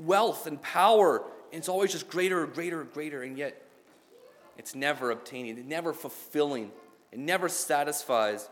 wealth 0.00 0.46
and 0.46 0.60
power. 0.60 1.18
And 1.52 1.58
it's 1.58 1.68
always 1.68 1.92
just 1.92 2.08
greater, 2.08 2.46
greater, 2.46 2.84
greater. 2.84 3.22
And 3.22 3.38
yet, 3.38 3.62
it's 4.58 4.74
never 4.74 5.12
obtaining, 5.12 5.56
it's 5.56 5.68
never 5.68 5.92
fulfilling, 5.92 6.72
it 7.12 7.18
never 7.18 7.48
satisfies. 7.48 8.48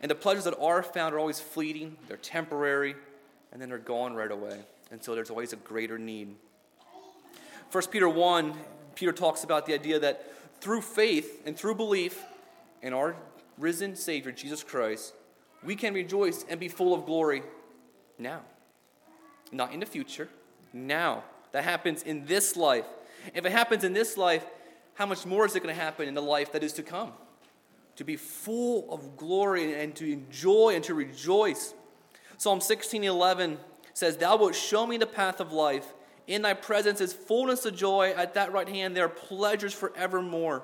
And 0.00 0.10
the 0.10 0.14
pleasures 0.14 0.44
that 0.44 0.56
are 0.58 0.82
found 0.82 1.14
are 1.14 1.18
always 1.18 1.40
fleeting, 1.40 1.96
they're 2.06 2.16
temporary, 2.16 2.94
and 3.52 3.60
then 3.60 3.68
they're 3.68 3.78
gone 3.78 4.14
right 4.14 4.30
away. 4.30 4.60
And 4.90 5.02
so 5.02 5.14
there's 5.14 5.30
always 5.30 5.52
a 5.52 5.56
greater 5.56 5.98
need. 5.98 6.36
1 7.72 7.86
Peter 7.88 8.08
1, 8.08 8.54
Peter 8.94 9.12
talks 9.12 9.42
about 9.42 9.66
the 9.66 9.74
idea 9.74 9.98
that 9.98 10.32
through 10.60 10.82
faith 10.82 11.42
and 11.44 11.56
through 11.56 11.74
belief, 11.74 12.22
in 12.82 12.92
our 12.92 13.16
risen 13.58 13.96
Savior, 13.96 14.30
Jesus 14.30 14.62
Christ, 14.62 15.14
we 15.64 15.74
can 15.74 15.94
rejoice 15.94 16.44
and 16.48 16.60
be 16.60 16.68
full 16.68 16.94
of 16.94 17.06
glory 17.06 17.42
now. 18.18 18.42
Not 19.52 19.72
in 19.72 19.80
the 19.80 19.86
future, 19.86 20.28
now. 20.72 21.24
That 21.52 21.64
happens 21.64 22.02
in 22.02 22.26
this 22.26 22.56
life. 22.56 22.84
If 23.34 23.46
it 23.46 23.52
happens 23.52 23.84
in 23.84 23.92
this 23.92 24.16
life, 24.16 24.44
how 24.94 25.06
much 25.06 25.24
more 25.24 25.46
is 25.46 25.56
it 25.56 25.62
going 25.62 25.74
to 25.74 25.80
happen 25.80 26.08
in 26.08 26.14
the 26.14 26.22
life 26.22 26.52
that 26.52 26.62
is 26.62 26.72
to 26.74 26.82
come? 26.82 27.12
To 27.96 28.04
be 28.04 28.16
full 28.16 28.92
of 28.92 29.16
glory 29.16 29.80
and 29.80 29.94
to 29.96 30.10
enjoy 30.10 30.74
and 30.74 30.84
to 30.84 30.94
rejoice. 30.94 31.74
Psalm 32.36 32.60
16:11 32.60 33.56
says, 33.94 34.16
Thou 34.16 34.36
wilt 34.36 34.54
show 34.54 34.86
me 34.86 34.98
the 34.98 35.06
path 35.06 35.40
of 35.40 35.52
life. 35.52 35.94
In 36.26 36.42
thy 36.42 36.54
presence 36.54 37.00
is 37.00 37.12
fullness 37.12 37.64
of 37.64 37.74
joy. 37.76 38.12
At 38.16 38.34
that 38.34 38.52
right 38.52 38.68
hand 38.68 38.96
there 38.96 39.06
are 39.06 39.08
pleasures 39.08 39.72
forevermore. 39.72 40.62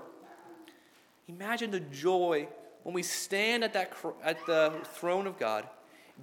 Imagine 1.29 1.71
the 1.71 1.81
joy 1.81 2.49
when 2.83 2.95
we 2.95 3.03
stand 3.03 3.65
at, 3.65 3.73
that, 3.75 3.93
at 4.23 4.45
the 4.47 4.73
throne 4.95 5.27
of 5.27 5.39
God, 5.39 5.69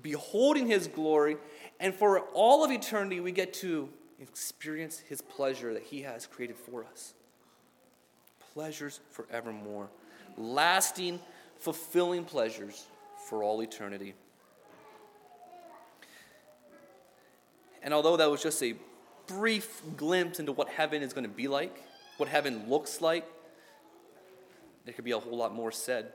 beholding 0.01 0.68
His 0.68 0.88
glory, 0.88 1.38
and 1.79 1.93
for 1.93 2.19
all 2.33 2.63
of 2.63 2.71
eternity 2.71 3.19
we 3.19 3.31
get 3.31 3.53
to 3.55 3.89
experience 4.19 5.00
His 5.00 5.21
pleasure 5.21 5.74
that 5.74 5.83
He 5.83 6.01
has 6.01 6.25
created 6.27 6.57
for 6.57 6.86
us. 6.86 7.13
Pleasures 8.53 9.00
forevermore, 9.12 9.89
lasting, 10.38 11.19
fulfilling 11.57 12.25
pleasures 12.25 12.86
for 13.27 13.43
all 13.43 13.62
eternity. 13.62 14.13
And 17.81 17.93
although 17.93 18.17
that 18.17 18.29
was 18.29 18.43
just 18.43 18.62
a 18.62 18.75
brief 19.27 19.81
glimpse 19.95 20.39
into 20.39 20.51
what 20.51 20.67
heaven 20.69 21.01
is 21.01 21.13
going 21.13 21.24
to 21.24 21.29
be 21.29 21.48
like, 21.48 21.83
what 22.17 22.27
heaven 22.27 22.65
looks 22.67 23.00
like, 23.00 23.25
there 24.83 24.93
could 24.93 25.05
be 25.05 25.12
a 25.12 25.19
whole 25.19 25.38
lot 25.38 25.53
more 25.53 25.71
said. 25.71 26.12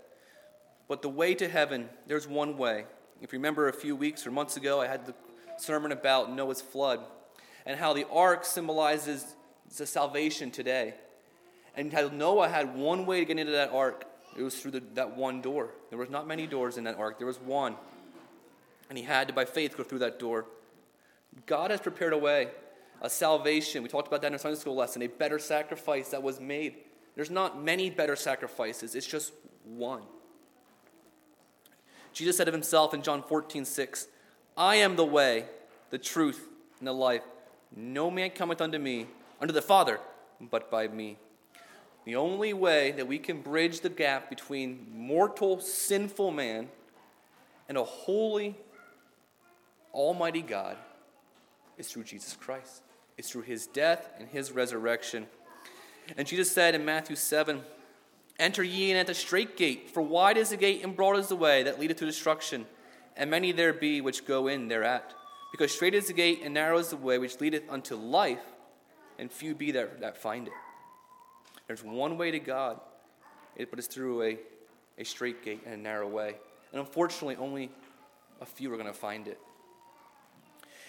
But 0.89 1.01
the 1.01 1.09
way 1.09 1.35
to 1.37 1.49
heaven, 1.49 1.89
there's 2.07 2.29
one 2.29 2.59
way. 2.59 2.85
If 3.23 3.33
you 3.33 3.39
remember 3.39 3.69
a 3.69 3.73
few 3.73 3.97
weeks 3.97 4.27
or 4.27 4.31
months 4.31 4.57
ago, 4.57 4.81
I 4.81 4.87
had 4.87 5.07
the 5.07 5.15
sermon 5.61 5.93
about 5.93 6.33
Noah's 6.33 6.61
flood 6.61 7.01
and 7.67 7.79
how 7.79 7.93
the 7.93 8.07
ark 8.09 8.45
symbolizes 8.45 9.35
the 9.77 9.87
salvation 9.87 10.51
today. 10.51 10.95
And 11.77 11.93
how 11.93 12.09
Noah 12.09 12.49
had 12.49 12.77
one 12.77 13.07
way 13.07 13.21
to 13.21 13.25
get 13.25 13.39
into 13.39 13.53
that 13.53 13.71
ark. 13.71 14.05
It 14.37 14.43
was 14.43 14.61
through 14.61 14.73
the, 14.73 14.83
that 14.95 15.17
one 15.17 15.41
door. 15.41 15.71
There 15.91 15.99
was 15.99 16.11
not 16.11 16.27
many 16.27 16.47
doors 16.47 16.77
in 16.77 16.85
that 16.85 16.97
ark. 16.97 17.19
There 17.19 17.27
was 17.27 17.41
one. 17.41 17.77
And 18.89 18.99
he 18.99 19.05
had 19.05 19.29
to, 19.29 19.35
by 19.35 19.45
faith, 19.45 19.77
go 19.77 19.83
through 19.83 20.01
that 20.01 20.19
door. 20.19 20.47
God 21.47 21.71
has 21.71 21.81
prepared 21.81 22.13
a 22.13 22.19
way, 22.19 22.49
a 23.01 23.11
salvation. 23.11 23.83
We 23.83 23.89
talked 23.89 24.07
about 24.07 24.23
that 24.23 24.29
in 24.29 24.35
our 24.35 24.39
Sunday 24.39 24.59
school 24.59 24.77
lesson, 24.77 25.03
a 25.03 25.09
better 25.09 25.39
sacrifice 25.39 26.11
that 26.11 26.23
was 26.23 26.39
made 26.39 26.77
there's 27.15 27.31
not 27.31 27.63
many 27.63 27.91
better 27.91 28.17
sacrifices, 28.17 28.95
it's 28.95 29.07
just 29.07 29.33
one. 29.65 30.03
Jesus 32.13 32.37
said 32.37 32.49
of 32.49 32.55
himself 32.55 32.95
in 32.95 33.03
John 33.03 33.23
14, 33.23 33.65
6, 33.65 34.07
I 34.57 34.77
am 34.77 34.97
the 34.97 35.05
way, 35.05 35.47
the 35.91 35.99
truth, 35.99 36.49
and 36.79 36.87
the 36.87 36.93
life. 36.93 37.23
No 37.75 38.11
man 38.11 38.31
cometh 38.31 38.61
unto 38.61 38.79
me, 38.79 39.07
unto 39.41 39.53
the 39.53 39.63
Father, 39.63 39.99
but 40.41 40.71
by 40.71 40.89
me. 40.89 41.19
The 42.05 42.17
only 42.17 42.53
way 42.53 42.93
that 42.93 43.09
we 43.09 43.19
can 43.19 43.41
bridge 43.41 43.81
the 43.81 43.89
gap 43.89 44.29
between 44.29 44.87
mortal, 44.93 45.61
sinful 45.61 46.31
man 46.31 46.69
and 47.69 47.79
a 47.79 47.85
holy, 47.85 48.57
almighty 49.93 50.43
God 50.43 50.77
is 51.79 51.89
through 51.89 52.05
Jesus 52.05 52.37
Christ. 52.37 52.83
It's 53.17 53.31
through 53.31 53.43
his 53.43 53.67
death 53.67 54.11
and 54.19 54.29
his 54.29 54.53
resurrection. 54.53 55.27
And 56.17 56.27
Jesus 56.27 56.53
said 56.53 56.75
in 56.75 56.85
Matthew 56.85 57.17
7 57.17 57.63
Enter 58.39 58.65
ye 58.65 58.91
in 58.91 58.97
at 58.97 59.07
the 59.07 59.15
strait 59.15 59.57
gate, 59.57 59.91
for 59.91 60.03
wide 60.03 60.37
is 60.37 60.51
the 60.51 60.57
gate 60.57 60.83
and 60.83 60.97
broad 60.97 61.17
is 61.17 61.29
the 61.29 61.37
way 61.37 61.63
that 61.63 61.79
leadeth 61.79 61.99
to 61.99 62.05
destruction, 62.05 62.67
and 63.17 63.31
many 63.31 63.53
there 63.53 63.73
be 63.73 64.01
which 64.01 64.27
go 64.27 64.49
in 64.49 64.69
thereat. 64.69 65.15
Because 65.53 65.73
strait 65.73 65.95
is 65.95 66.09
the 66.09 66.13
gate 66.13 66.41
and 66.43 66.55
narrow 66.55 66.79
is 66.79 66.89
the 66.89 66.97
way 66.97 67.19
which 67.19 67.41
leadeth 67.41 67.63
unto 67.71 67.95
life, 67.95 68.43
and 69.19 69.31
few 69.31 69.55
be 69.55 69.71
there 69.71 69.91
that 70.01 70.17
find 70.17 70.49
it. 70.49 70.55
There's 71.69 71.85
one 71.85 72.19
way 72.19 72.31
to 72.31 72.41
God, 72.41 72.81
but 73.57 73.79
it's 73.79 73.87
through 73.87 74.23
a, 74.23 74.39
a 74.99 75.05
strait 75.05 75.45
gate 75.45 75.63
and 75.65 75.75
a 75.75 75.77
narrow 75.77 76.09
way. 76.09 76.35
And 76.73 76.81
unfortunately, 76.81 77.37
only 77.37 77.71
a 78.41 78.47
few 78.47 78.73
are 78.73 78.77
going 78.77 78.89
to 78.89 78.93
find 78.93 79.29
it. 79.29 79.39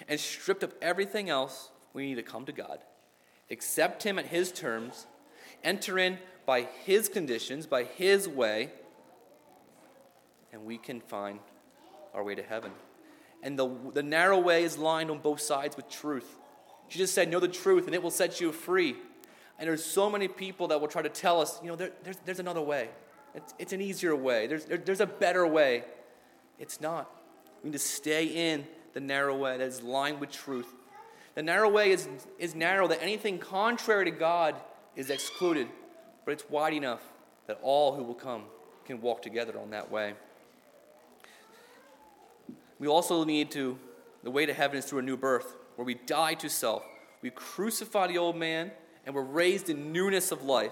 And 0.08 0.20
stripped 0.20 0.64
of 0.64 0.74
everything 0.82 1.30
else, 1.30 1.70
we 1.94 2.08
need 2.08 2.16
to 2.16 2.24
come 2.24 2.46
to 2.46 2.52
God 2.52 2.80
accept 3.52 4.02
Him 4.02 4.18
at 4.18 4.26
His 4.26 4.52
terms, 4.52 5.06
enter 5.64 6.00
in 6.00 6.18
by 6.46 6.68
His 6.84 7.08
conditions, 7.08 7.68
by 7.68 7.84
His 7.84 8.28
way, 8.28 8.72
and 10.52 10.66
we 10.66 10.78
can 10.78 11.00
find 11.00 11.40
our 12.16 12.24
way 12.24 12.36
to 12.36 12.44
heaven. 12.44 12.72
And 13.44 13.60
the, 13.60 13.70
the 13.94 14.02
narrow 14.02 14.40
way 14.40 14.64
is 14.64 14.78
lined 14.78 15.12
on 15.12 15.20
both 15.20 15.42
sides 15.42 15.76
with 15.76 15.90
truth. 15.90 16.38
Jesus 16.90 17.12
said, 17.12 17.30
Know 17.30 17.40
the 17.40 17.48
truth, 17.48 17.86
and 17.86 17.94
it 17.94 18.02
will 18.02 18.12
set 18.12 18.42
you 18.42 18.52
free. 18.52 18.96
And 19.60 19.70
there's 19.70 19.84
so 19.84 20.10
many 20.10 20.28
people 20.28 20.70
that 20.70 20.82
will 20.82 20.88
try 20.88 21.02
to 21.02 21.10
tell 21.10 21.40
us, 21.40 21.60
you 21.62 21.70
know, 21.70 21.76
there, 21.76 21.92
there's, 22.04 22.18
there's 22.26 22.40
another 22.40 22.62
way. 22.62 22.90
It's, 23.34 23.54
it's 23.60 23.74
an 23.74 23.82
easier 23.82 24.16
way. 24.16 24.48
There's, 24.48 24.66
there, 24.66 24.78
there's 24.78 25.02
a 25.02 25.06
better 25.06 25.46
way. 25.46 25.84
It's 26.58 26.82
not. 26.82 27.10
We 27.64 27.70
need 27.70 27.74
to 27.74 27.80
stay 27.80 28.26
in 28.26 28.66
the 28.94 29.00
narrow 29.00 29.38
way 29.38 29.58
that 29.58 29.68
is 29.68 29.84
lined 29.84 30.20
with 30.20 30.32
truth 30.32 30.74
the 31.36 31.44
narrow 31.44 31.70
way 31.70 31.92
is, 31.92 32.08
is 32.40 32.56
narrow 32.56 32.88
that 32.88 33.04
anything 33.04 33.38
contrary 33.38 34.06
to 34.06 34.12
God 34.12 34.56
is 34.96 35.10
excluded, 35.10 35.68
but 36.24 36.32
it's 36.32 36.50
wide 36.50 36.74
enough 36.74 37.02
that 37.48 37.60
all 37.62 37.94
who 37.94 38.04
will 38.04 38.16
come 38.16 38.44
can 38.86 39.02
walk 39.02 39.22
together 39.22 39.60
on 39.60 39.70
that 39.72 39.92
way. 39.92 40.14
We 42.86 42.92
also 42.92 43.24
need 43.24 43.50
to, 43.54 43.80
the 44.22 44.30
way 44.30 44.46
to 44.46 44.54
heaven 44.54 44.78
is 44.78 44.86
through 44.86 45.00
a 45.00 45.02
new 45.02 45.18
birth, 45.18 45.56
where 45.76 45.88
we 45.88 45.96
die 45.96 46.36
to 46.36 46.48
self. 46.48 46.84
We 47.24 47.32
crucify 47.32 48.06
the 48.06 48.20
old 48.20 48.36
man 48.36 48.70
and 49.08 49.16
we're 49.16 49.24
raised 49.24 49.72
in 49.72 49.92
newness 49.92 50.32
of 50.32 50.44
life. 50.44 50.72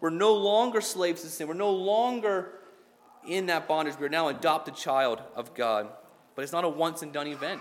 We're 0.00 0.10
no 0.10 0.34
longer 0.34 0.80
slaves 0.80 1.22
to 1.22 1.28
sin. 1.28 1.46
We're 1.46 1.54
no 1.54 1.70
longer 1.70 2.48
in 3.28 3.46
that 3.46 3.68
bondage. 3.68 3.94
We're 4.00 4.08
now 4.08 4.26
adopted 4.26 4.74
child 4.74 5.22
of 5.36 5.54
God. 5.54 5.86
But 6.34 6.42
it's 6.42 6.50
not 6.50 6.64
a 6.64 6.68
once 6.68 7.02
and 7.02 7.12
done 7.12 7.28
event. 7.28 7.60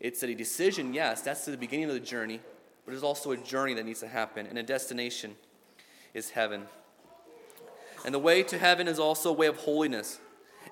It's 0.00 0.22
a 0.22 0.34
decision, 0.34 0.92
yes, 0.92 1.22
that's 1.22 1.46
the 1.46 1.56
beginning 1.56 1.88
of 1.88 1.94
the 1.94 2.00
journey, 2.00 2.40
but 2.84 2.90
there's 2.90 3.02
also 3.02 3.30
a 3.30 3.38
journey 3.38 3.72
that 3.72 3.86
needs 3.86 4.00
to 4.00 4.08
happen, 4.08 4.46
and 4.46 4.58
a 4.58 4.62
destination 4.62 5.36
is 6.12 6.28
heaven. 6.28 6.64
And 8.04 8.14
the 8.14 8.18
way 8.18 8.42
to 8.42 8.58
heaven 8.58 8.86
is 8.86 8.98
also 8.98 9.30
a 9.30 9.32
way 9.32 9.46
of 9.46 9.56
holiness 9.56 10.20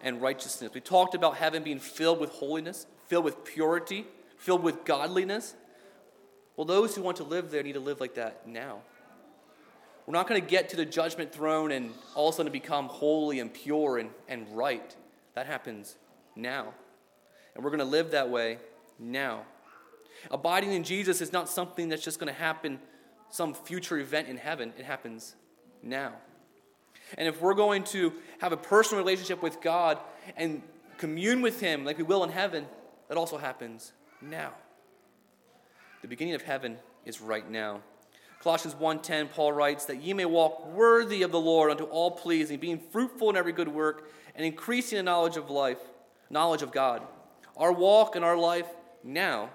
and 0.02 0.20
righteousness. 0.20 0.72
We 0.74 0.80
talked 0.80 1.14
about 1.14 1.36
heaven 1.36 1.62
being 1.62 1.78
filled 1.78 2.20
with 2.20 2.30
holiness, 2.30 2.86
filled 3.06 3.24
with 3.24 3.44
purity, 3.44 4.06
filled 4.36 4.62
with 4.62 4.84
godliness. 4.84 5.54
Well, 6.56 6.64
those 6.64 6.94
who 6.94 7.02
want 7.02 7.16
to 7.18 7.24
live 7.24 7.50
there 7.50 7.62
need 7.62 7.74
to 7.74 7.80
live 7.80 8.00
like 8.00 8.14
that 8.14 8.46
now. 8.46 8.80
We're 10.06 10.14
not 10.14 10.28
going 10.28 10.40
to 10.40 10.46
get 10.46 10.68
to 10.70 10.76
the 10.76 10.84
judgment 10.84 11.32
throne 11.32 11.70
and 11.70 11.92
all 12.14 12.28
of 12.28 12.34
a 12.34 12.36
sudden 12.36 12.52
become 12.52 12.86
holy 12.86 13.38
and 13.38 13.52
pure 13.52 13.98
and, 13.98 14.10
and 14.28 14.46
right. 14.56 14.94
That 15.34 15.46
happens 15.46 15.96
now. 16.34 16.74
And 17.54 17.62
we're 17.62 17.70
going 17.70 17.78
to 17.78 17.84
live 17.84 18.10
that 18.10 18.28
way 18.28 18.58
now. 18.98 19.42
Abiding 20.30 20.72
in 20.72 20.82
Jesus 20.82 21.20
is 21.20 21.32
not 21.32 21.48
something 21.48 21.88
that's 21.88 22.02
just 22.02 22.18
going 22.18 22.32
to 22.32 22.38
happen 22.38 22.78
some 23.30 23.54
future 23.54 23.98
event 23.98 24.28
in 24.28 24.36
heaven, 24.36 24.74
it 24.78 24.84
happens 24.84 25.34
now. 25.82 26.12
And 27.18 27.28
if 27.28 27.40
we're 27.40 27.54
going 27.54 27.84
to 27.84 28.12
have 28.40 28.52
a 28.52 28.56
personal 28.56 29.02
relationship 29.02 29.42
with 29.42 29.60
God 29.60 29.98
and 30.36 30.62
commune 30.98 31.42
with 31.42 31.60
Him 31.60 31.84
like 31.84 31.98
we 31.98 32.04
will 32.04 32.24
in 32.24 32.30
heaven, 32.30 32.66
that 33.08 33.16
also 33.16 33.38
happens 33.38 33.92
now. 34.20 34.52
The 36.02 36.08
beginning 36.08 36.34
of 36.34 36.42
heaven 36.42 36.78
is 37.04 37.20
right 37.20 37.48
now. 37.48 37.80
Colossians 38.42 38.74
1:10 38.74 39.30
Paul 39.30 39.52
writes 39.52 39.84
that 39.84 40.02
ye 40.02 40.12
may 40.12 40.24
walk 40.24 40.66
worthy 40.66 41.22
of 41.22 41.30
the 41.30 41.40
Lord 41.40 41.70
unto 41.70 41.84
all 41.84 42.10
pleasing, 42.10 42.58
being 42.58 42.80
fruitful 42.90 43.30
in 43.30 43.36
every 43.36 43.52
good 43.52 43.68
work 43.68 44.10
and 44.34 44.44
increasing 44.44 44.98
in 44.98 45.04
knowledge 45.04 45.36
of 45.36 45.48
life, 45.48 45.78
knowledge 46.28 46.62
of 46.62 46.72
God. 46.72 47.02
Our 47.56 47.72
walk 47.72 48.16
and 48.16 48.24
our 48.24 48.36
life 48.36 48.66
now 49.04 49.50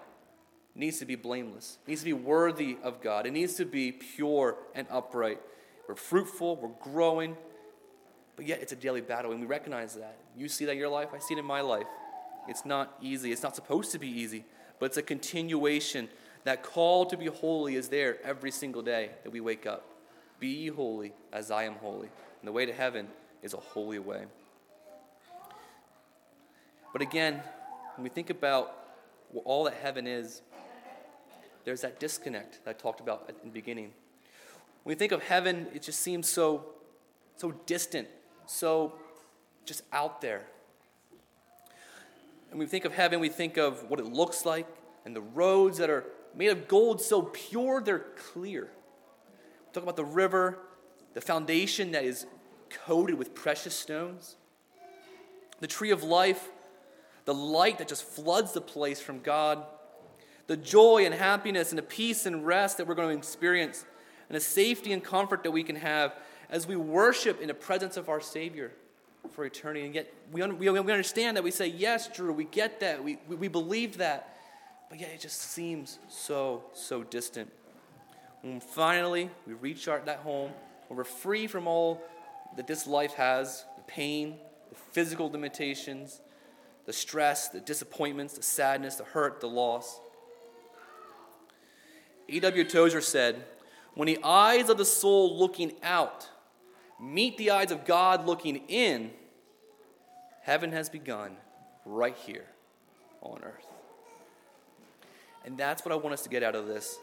needs 0.74 1.00
to 1.00 1.06
be 1.06 1.16
blameless, 1.16 1.80
it 1.86 1.90
needs 1.90 2.02
to 2.02 2.06
be 2.06 2.14
worthy 2.14 2.78
of 2.82 3.02
God. 3.02 3.26
It 3.26 3.32
needs 3.32 3.56
to 3.56 3.66
be 3.66 3.92
pure 3.92 4.56
and 4.74 4.88
upright. 4.90 5.42
We're 5.88 5.96
fruitful, 5.96 6.58
we're 6.58 6.92
growing, 6.92 7.38
but 8.36 8.46
yet 8.46 8.62
it's 8.62 8.74
a 8.74 8.76
daily 8.76 9.02
battle, 9.02 9.32
and 9.32 9.40
we 9.40 9.48
recognize 9.48 9.96
that. 9.96 10.18
You 10.36 10.50
see 10.50 10.66
that 10.66 10.74
in 10.74 10.78
your 10.78 10.90
life, 10.90 11.10
I 11.14 11.20
see 11.20 11.34
it 11.34 11.40
in 11.40 11.46
my 11.46 11.62
life. 11.62 11.88
It's 12.48 12.66
not 12.66 12.98
easy, 13.02 13.32
it's 13.32 13.44
not 13.44 13.56
supposed 13.56 13.92
to 13.94 14.00
be 14.00 14.08
easy, 14.08 14.46
but 14.80 14.88
it's 14.88 14.98
a 14.98 15.02
continuation 15.02 16.10
that 16.44 16.64
call 16.64 17.06
to 17.06 17.18
be 17.18 17.26
holy 17.26 17.76
is 17.76 17.90
there 17.90 18.18
every 18.24 18.52
single 18.52 18.82
day 18.82 19.12
that 19.24 19.32
we 19.32 19.42
wake 19.42 19.66
up. 19.66 19.86
Be 20.40 20.68
holy 20.68 21.14
as 21.34 21.52
I 21.52 21.64
am 21.64 21.76
holy. 21.76 22.10
And 22.42 22.48
the 22.48 22.52
way 22.52 22.66
to 22.66 22.74
heaven 22.74 23.08
is 23.42 23.54
a 23.54 23.58
holy 23.58 24.00
way. 24.00 24.26
But 26.94 27.02
again, 27.02 27.42
when 27.96 28.04
we 28.04 28.10
think 28.10 28.30
about 28.30 28.74
all 29.44 29.66
that 29.66 29.74
heaven 29.82 30.08
is, 30.08 30.42
there's 31.66 31.82
that 31.82 32.00
disconnect 32.00 32.64
that 32.64 32.70
I 32.70 32.74
talked 32.74 33.02
about 33.02 33.26
at 33.28 33.44
the 33.44 33.50
beginning. 33.50 33.92
When 34.88 34.96
we 34.96 35.00
think 35.00 35.12
of 35.12 35.22
heaven, 35.22 35.68
it 35.74 35.82
just 35.82 36.00
seems 36.00 36.30
so, 36.30 36.64
so 37.36 37.52
distant, 37.66 38.08
so 38.46 38.94
just 39.66 39.82
out 39.92 40.22
there. 40.22 40.46
And 42.50 42.52
when 42.52 42.60
we 42.60 42.68
think 42.68 42.86
of 42.86 42.94
heaven, 42.94 43.20
we 43.20 43.28
think 43.28 43.58
of 43.58 43.84
what 43.90 44.00
it 44.00 44.06
looks 44.06 44.46
like 44.46 44.66
and 45.04 45.14
the 45.14 45.20
roads 45.20 45.80
that 45.80 45.90
are 45.90 46.06
made 46.34 46.52
of 46.52 46.70
gold 46.70 47.02
so 47.02 47.24
pure 47.24 47.82
they're 47.82 48.06
clear. 48.16 48.70
We 49.66 49.74
talk 49.74 49.84
about 49.84 49.98
the 49.98 50.06
river, 50.06 50.60
the 51.14 51.20
foundation 51.20 51.92
that 51.92 52.06
is 52.06 52.26
coated 52.70 53.18
with 53.18 53.36
precious 53.36 53.76
stones, 53.76 54.38
the 55.60 55.68
tree 55.68 55.92
of 55.92 56.02
life, 56.02 56.48
the 57.26 57.34
light 57.34 57.80
that 57.80 57.90
just 57.90 58.04
floods 58.04 58.54
the 58.54 58.62
place 58.62 59.02
from 59.02 59.20
God, 59.20 59.66
the 60.48 60.56
joy 60.56 61.04
and 61.04 61.14
happiness 61.14 61.74
and 61.74 61.78
the 61.78 61.84
peace 61.84 62.26
and 62.26 62.48
rest 62.48 62.78
that 62.78 62.88
we're 62.88 62.96
going 62.96 63.10
to 63.10 63.18
experience, 63.18 63.84
and 64.30 64.36
the 64.36 64.42
safety 64.42 64.94
and 64.94 65.04
comfort 65.04 65.44
that 65.44 65.52
we 65.52 65.64
can 65.64 65.76
have 65.76 66.14
as 66.50 66.68
we 66.68 66.76
worship 66.76 67.42
in 67.42 67.48
the 67.48 67.54
presence 67.54 67.98
of 67.98 68.10
our 68.10 68.22
Savior 68.22 68.72
for 69.32 69.46
eternity. 69.46 69.86
And 69.86 69.96
yet, 69.96 70.14
we, 70.32 70.42
un- 70.42 70.58
we, 70.58 70.68
understand 70.70 71.38
that 71.38 71.44
we 71.44 71.52
say, 71.52 71.68
Yes, 71.68 72.08
Drew, 72.08 72.32
we 72.34 72.46
get 72.46 72.80
that, 72.80 73.04
we, 73.04 73.18
we, 73.28 73.36
we 73.36 73.48
believe 73.48 73.98
that. 73.98 74.38
But 74.90 75.00
yet 75.02 75.10
it 75.14 75.20
just 75.20 75.42
seems 75.42 76.00
so, 76.08 76.64
so 76.74 77.04
distant. 77.04 77.52
When 78.42 78.62
finally 78.62 79.30
we 79.46 79.54
reach 79.54 79.88
our, 79.88 80.00
that 80.06 80.20
home, 80.20 80.52
when 80.88 80.98
we're 80.98 81.04
free 81.04 81.48
from 81.48 81.68
all 81.68 82.02
that 82.56 82.68
this 82.68 82.88
life 82.88 83.14
has 83.16 83.66
the 83.76 83.84
pain, 83.84 84.38
the 84.70 84.76
physical 84.76 85.30
limitations, 85.30 86.22
the 86.86 86.94
stress, 86.94 87.50
the 87.50 87.60
disappointments, 87.60 88.36
the 88.36 88.44
sadness, 88.44 88.96
the 88.96 89.04
hurt, 89.04 89.42
the 89.42 89.48
loss. 89.48 90.00
A.W. 92.30 92.64
Tozer 92.64 93.02
said, 93.02 93.44
When 93.98 94.06
the 94.06 94.20
eyes 94.24 94.70
of 94.70 94.78
the 94.78 94.86
soul 94.86 95.40
looking 95.40 95.74
out 95.82 96.30
meet 97.00 97.36
the 97.40 97.50
eyes 97.50 97.72
of 97.72 97.84
God 97.84 98.28
looking 98.28 98.58
in, 98.68 99.10
heaven 100.44 100.72
has 100.72 100.88
begun 100.88 101.36
right 101.84 102.16
here 102.16 102.46
on 103.24 103.40
earth. 103.44 103.66
And 105.46 105.58
that's 105.58 105.84
what 105.84 105.92
I 105.92 105.96
want 105.96 106.14
us 106.14 106.22
to 106.22 106.30
get 106.30 106.44
out 106.44 106.54
of 106.54 106.68
this. 106.68 106.96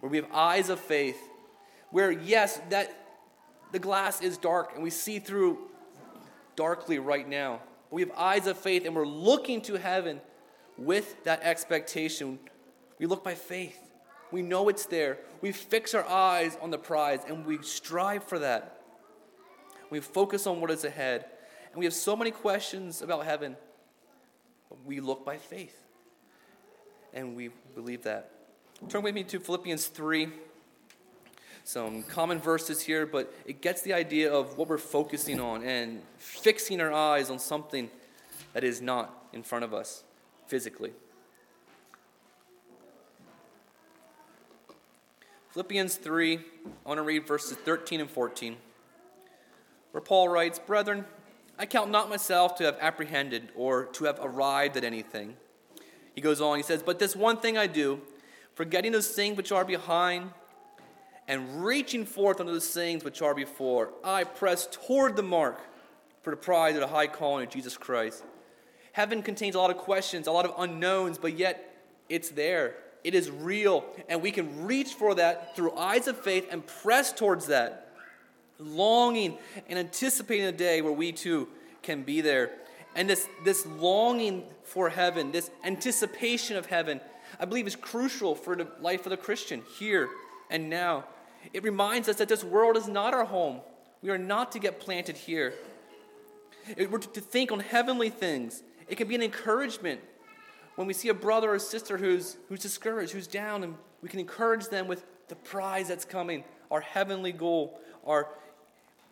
Where 0.00 0.10
we 0.10 0.18
have 0.18 0.30
eyes 0.34 0.68
of 0.68 0.78
faith, 0.80 1.16
where, 1.90 2.10
yes, 2.10 2.60
that 2.68 2.94
the 3.72 3.78
glass 3.78 4.20
is 4.20 4.36
dark 4.36 4.72
and 4.74 4.82
we 4.82 4.90
see 4.90 5.20
through 5.20 5.58
darkly 6.56 6.98
right 6.98 7.26
now. 7.26 7.60
But 7.88 7.96
we 7.96 8.02
have 8.02 8.12
eyes 8.18 8.46
of 8.46 8.58
faith 8.58 8.84
and 8.84 8.94
we're 8.94 9.06
looking 9.06 9.62
to 9.62 9.76
heaven 9.76 10.20
with 10.76 11.24
that 11.24 11.42
expectation. 11.42 12.38
We 12.98 13.06
look 13.06 13.24
by 13.24 13.34
faith. 13.34 13.83
We 14.34 14.42
know 14.42 14.68
it's 14.68 14.86
there. 14.86 15.18
We 15.42 15.52
fix 15.52 15.94
our 15.94 16.04
eyes 16.04 16.58
on 16.60 16.72
the 16.72 16.76
prize 16.76 17.20
and 17.28 17.46
we 17.46 17.62
strive 17.62 18.24
for 18.24 18.40
that. 18.40 18.80
We 19.90 20.00
focus 20.00 20.48
on 20.48 20.60
what 20.60 20.72
is 20.72 20.82
ahead. 20.82 21.26
And 21.70 21.78
we 21.78 21.84
have 21.84 21.94
so 21.94 22.16
many 22.16 22.32
questions 22.32 23.00
about 23.00 23.26
heaven. 23.26 23.56
We 24.84 24.98
look 24.98 25.24
by 25.24 25.36
faith 25.36 25.78
and 27.12 27.36
we 27.36 27.50
believe 27.76 28.02
that. 28.02 28.32
Turn 28.88 29.02
with 29.02 29.14
me 29.14 29.22
to 29.22 29.38
Philippians 29.38 29.86
3. 29.86 30.30
Some 31.62 32.02
common 32.02 32.40
verses 32.40 32.80
here, 32.80 33.06
but 33.06 33.32
it 33.46 33.62
gets 33.62 33.82
the 33.82 33.92
idea 33.92 34.32
of 34.32 34.58
what 34.58 34.66
we're 34.66 34.78
focusing 34.78 35.38
on 35.38 35.62
and 35.62 36.02
fixing 36.16 36.80
our 36.80 36.92
eyes 36.92 37.30
on 37.30 37.38
something 37.38 37.88
that 38.52 38.64
is 38.64 38.82
not 38.82 39.28
in 39.32 39.44
front 39.44 39.64
of 39.64 39.72
us 39.72 40.02
physically. 40.48 40.92
Philippians 45.54 45.94
3, 45.94 46.36
I 46.36 46.40
want 46.88 46.98
to 46.98 47.02
read 47.02 47.28
verses 47.28 47.56
13 47.56 48.00
and 48.00 48.10
14, 48.10 48.56
where 49.92 50.00
Paul 50.00 50.28
writes 50.28 50.58
Brethren, 50.58 51.04
I 51.56 51.64
count 51.64 51.92
not 51.92 52.08
myself 52.08 52.56
to 52.56 52.64
have 52.64 52.76
apprehended 52.80 53.52
or 53.54 53.84
to 53.84 54.06
have 54.06 54.18
arrived 54.20 54.76
at 54.76 54.82
anything. 54.82 55.36
He 56.12 56.20
goes 56.20 56.40
on, 56.40 56.56
he 56.56 56.64
says, 56.64 56.82
But 56.82 56.98
this 56.98 57.14
one 57.14 57.36
thing 57.36 57.56
I 57.56 57.68
do, 57.68 58.00
forgetting 58.56 58.90
those 58.90 59.10
things 59.10 59.36
which 59.36 59.52
are 59.52 59.64
behind 59.64 60.30
and 61.28 61.64
reaching 61.64 62.04
forth 62.04 62.40
unto 62.40 62.50
those 62.50 62.74
things 62.74 63.04
which 63.04 63.22
are 63.22 63.32
before, 63.32 63.90
I 64.02 64.24
press 64.24 64.66
toward 64.66 65.14
the 65.14 65.22
mark 65.22 65.60
for 66.22 66.30
the 66.32 66.36
prize 66.36 66.74
of 66.74 66.80
the 66.80 66.88
high 66.88 67.06
calling 67.06 67.46
of 67.46 67.52
Jesus 67.52 67.76
Christ. 67.76 68.24
Heaven 68.90 69.22
contains 69.22 69.54
a 69.54 69.60
lot 69.60 69.70
of 69.70 69.76
questions, 69.76 70.26
a 70.26 70.32
lot 70.32 70.46
of 70.46 70.54
unknowns, 70.58 71.16
but 71.16 71.38
yet 71.38 71.76
it's 72.08 72.30
there. 72.30 72.74
It 73.04 73.14
is 73.14 73.30
real, 73.30 73.84
and 74.08 74.22
we 74.22 74.30
can 74.30 74.64
reach 74.64 74.94
for 74.94 75.14
that 75.16 75.54
through 75.54 75.76
eyes 75.76 76.08
of 76.08 76.16
faith 76.16 76.48
and 76.50 76.66
press 76.66 77.12
towards 77.12 77.46
that, 77.48 77.92
longing 78.58 79.36
and 79.68 79.78
anticipating 79.78 80.46
a 80.46 80.52
day 80.52 80.80
where 80.80 80.92
we 80.92 81.12
too 81.12 81.48
can 81.82 82.02
be 82.02 82.22
there. 82.22 82.50
And 82.96 83.10
this, 83.10 83.28
this 83.44 83.66
longing 83.66 84.44
for 84.62 84.88
heaven, 84.88 85.32
this 85.32 85.50
anticipation 85.64 86.56
of 86.56 86.66
heaven, 86.66 87.00
I 87.38 87.44
believe 87.44 87.66
is 87.66 87.76
crucial 87.76 88.34
for 88.34 88.56
the 88.56 88.68
life 88.80 89.04
of 89.04 89.10
the 89.10 89.16
Christian 89.18 89.62
here 89.78 90.08
and 90.48 90.70
now. 90.70 91.04
It 91.52 91.62
reminds 91.62 92.08
us 92.08 92.16
that 92.16 92.28
this 92.28 92.42
world 92.42 92.78
is 92.78 92.88
not 92.88 93.12
our 93.12 93.24
home. 93.24 93.60
We 94.00 94.08
are 94.10 94.18
not 94.18 94.52
to 94.52 94.58
get 94.58 94.80
planted 94.80 95.16
here. 95.16 95.52
If 96.76 96.90
we're 96.90 96.98
to 96.98 97.20
think 97.20 97.52
on 97.52 97.60
heavenly 97.60 98.08
things. 98.08 98.62
It 98.88 98.96
can 98.96 99.08
be 99.08 99.14
an 99.14 99.22
encouragement 99.22 100.00
when 100.76 100.86
we 100.86 100.94
see 100.94 101.08
a 101.08 101.14
brother 101.14 101.54
or 101.54 101.58
sister 101.58 101.98
who's, 101.98 102.36
who's 102.48 102.60
discouraged, 102.60 103.12
who's 103.12 103.26
down, 103.26 103.62
and 103.62 103.74
we 104.02 104.08
can 104.08 104.20
encourage 104.20 104.68
them 104.68 104.88
with 104.88 105.04
the 105.28 105.36
prize 105.36 105.88
that's 105.88 106.04
coming, 106.04 106.44
our 106.70 106.80
heavenly 106.80 107.32
goal, 107.32 107.80
our 108.06 108.28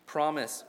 promise. 0.05 0.63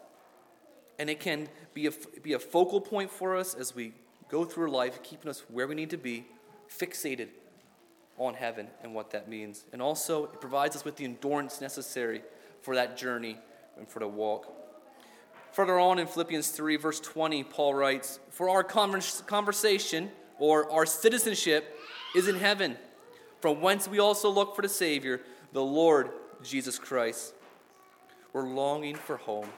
And 0.98 1.10
it 1.10 1.20
can 1.20 1.48
be 1.74 1.86
a, 1.86 1.92
be 2.22 2.34
a 2.34 2.38
focal 2.38 2.80
point 2.80 3.10
for 3.10 3.36
us 3.36 3.54
as 3.54 3.74
we 3.74 3.92
go 4.28 4.44
through 4.44 4.70
life, 4.70 5.02
keeping 5.02 5.28
us 5.28 5.42
where 5.48 5.66
we 5.66 5.74
need 5.74 5.90
to 5.90 5.98
be, 5.98 6.26
fixated 6.70 7.28
on 8.16 8.34
heaven 8.34 8.68
and 8.82 8.94
what 8.94 9.10
that 9.10 9.28
means. 9.28 9.64
And 9.72 9.82
also, 9.82 10.24
it 10.24 10.40
provides 10.40 10.76
us 10.76 10.84
with 10.84 10.96
the 10.96 11.04
endurance 11.04 11.60
necessary 11.60 12.22
for 12.62 12.76
that 12.76 12.96
journey 12.96 13.38
and 13.76 13.88
for 13.88 13.98
the 13.98 14.08
walk. 14.08 14.52
Further 15.52 15.78
on 15.78 15.98
in 15.98 16.06
Philippians 16.06 16.48
3, 16.48 16.76
verse 16.76 17.00
20, 17.00 17.44
Paul 17.44 17.74
writes, 17.74 18.18
For 18.30 18.48
our 18.48 18.64
conversation 18.64 20.10
or 20.38 20.70
our 20.70 20.86
citizenship 20.86 21.78
is 22.14 22.28
in 22.28 22.36
heaven, 22.36 22.76
from 23.40 23.60
whence 23.60 23.88
we 23.88 23.98
also 23.98 24.30
look 24.30 24.56
for 24.56 24.62
the 24.62 24.68
Savior, 24.68 25.20
the 25.52 25.62
Lord 25.62 26.10
Jesus 26.42 26.78
Christ. 26.78 27.34
We're 28.32 28.48
longing 28.48 28.96
for 28.96 29.16
home. 29.16 29.48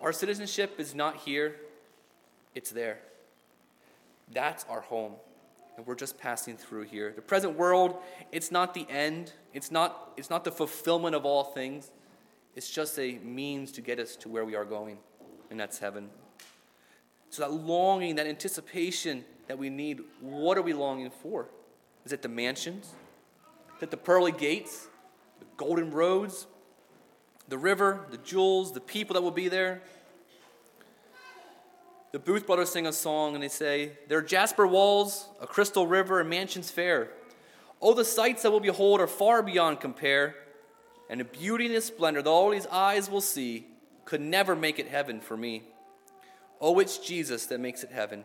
Our 0.00 0.12
citizenship 0.12 0.76
is 0.78 0.94
not 0.94 1.16
here, 1.16 1.56
it's 2.54 2.70
there. 2.70 2.98
That's 4.32 4.64
our 4.68 4.80
home. 4.80 5.12
And 5.76 5.86
we're 5.86 5.94
just 5.94 6.18
passing 6.18 6.56
through 6.56 6.82
here. 6.82 7.12
The 7.14 7.22
present 7.22 7.56
world, 7.56 7.96
it's 8.30 8.50
not 8.50 8.74
the 8.74 8.86
end. 8.90 9.32
It's 9.54 9.70
not, 9.70 10.12
it's 10.16 10.28
not 10.28 10.44
the 10.44 10.52
fulfillment 10.52 11.14
of 11.14 11.24
all 11.24 11.44
things. 11.44 11.90
It's 12.54 12.70
just 12.70 12.98
a 12.98 13.18
means 13.18 13.72
to 13.72 13.80
get 13.80 13.98
us 13.98 14.16
to 14.16 14.28
where 14.28 14.44
we 14.44 14.54
are 14.54 14.64
going, 14.64 14.98
and 15.50 15.58
that's 15.58 15.78
heaven. 15.78 16.10
So 17.30 17.42
that 17.42 17.52
longing, 17.52 18.16
that 18.16 18.26
anticipation 18.26 19.24
that 19.52 19.58
we 19.58 19.68
need, 19.68 20.00
what 20.22 20.56
are 20.56 20.62
we 20.62 20.72
longing 20.72 21.10
for? 21.10 21.46
Is 22.06 22.12
it 22.14 22.22
the 22.22 22.28
mansions? 22.30 22.86
Is 23.76 23.82
it 23.82 23.90
the 23.90 23.98
pearly 23.98 24.32
gates? 24.32 24.86
The 25.40 25.46
golden 25.58 25.90
roads? 25.90 26.46
The 27.48 27.58
river? 27.58 28.06
The 28.10 28.16
jewels? 28.16 28.72
The 28.72 28.80
people 28.80 29.12
that 29.12 29.20
will 29.20 29.30
be 29.30 29.48
there? 29.48 29.82
the 32.12 32.18
Booth 32.18 32.46
brothers 32.46 32.70
sing 32.70 32.86
a 32.86 32.94
song 32.94 33.34
and 33.34 33.44
they 33.44 33.48
say, 33.48 33.92
There 34.08 34.16
are 34.16 34.22
jasper 34.22 34.66
walls, 34.66 35.28
a 35.38 35.46
crystal 35.46 35.86
river, 35.86 36.18
and 36.20 36.30
mansions 36.30 36.70
fair. 36.70 37.10
Oh, 37.82 37.92
the 37.92 38.06
sights 38.06 38.44
that 38.44 38.50
we'll 38.52 38.60
behold 38.60 39.02
are 39.02 39.06
far 39.06 39.42
beyond 39.42 39.80
compare. 39.80 40.34
And 41.10 41.20
the 41.20 41.24
beauty 41.24 41.66
and 41.66 41.74
the 41.74 41.82
splendor 41.82 42.22
that 42.22 42.30
all 42.30 42.48
these 42.48 42.66
eyes 42.68 43.10
will 43.10 43.20
see 43.20 43.66
could 44.06 44.22
never 44.22 44.56
make 44.56 44.78
it 44.78 44.88
heaven 44.88 45.20
for 45.20 45.36
me. 45.36 45.64
Oh, 46.58 46.78
it's 46.78 46.96
Jesus 46.96 47.44
that 47.46 47.60
makes 47.60 47.84
it 47.84 47.90
heaven. 47.92 48.24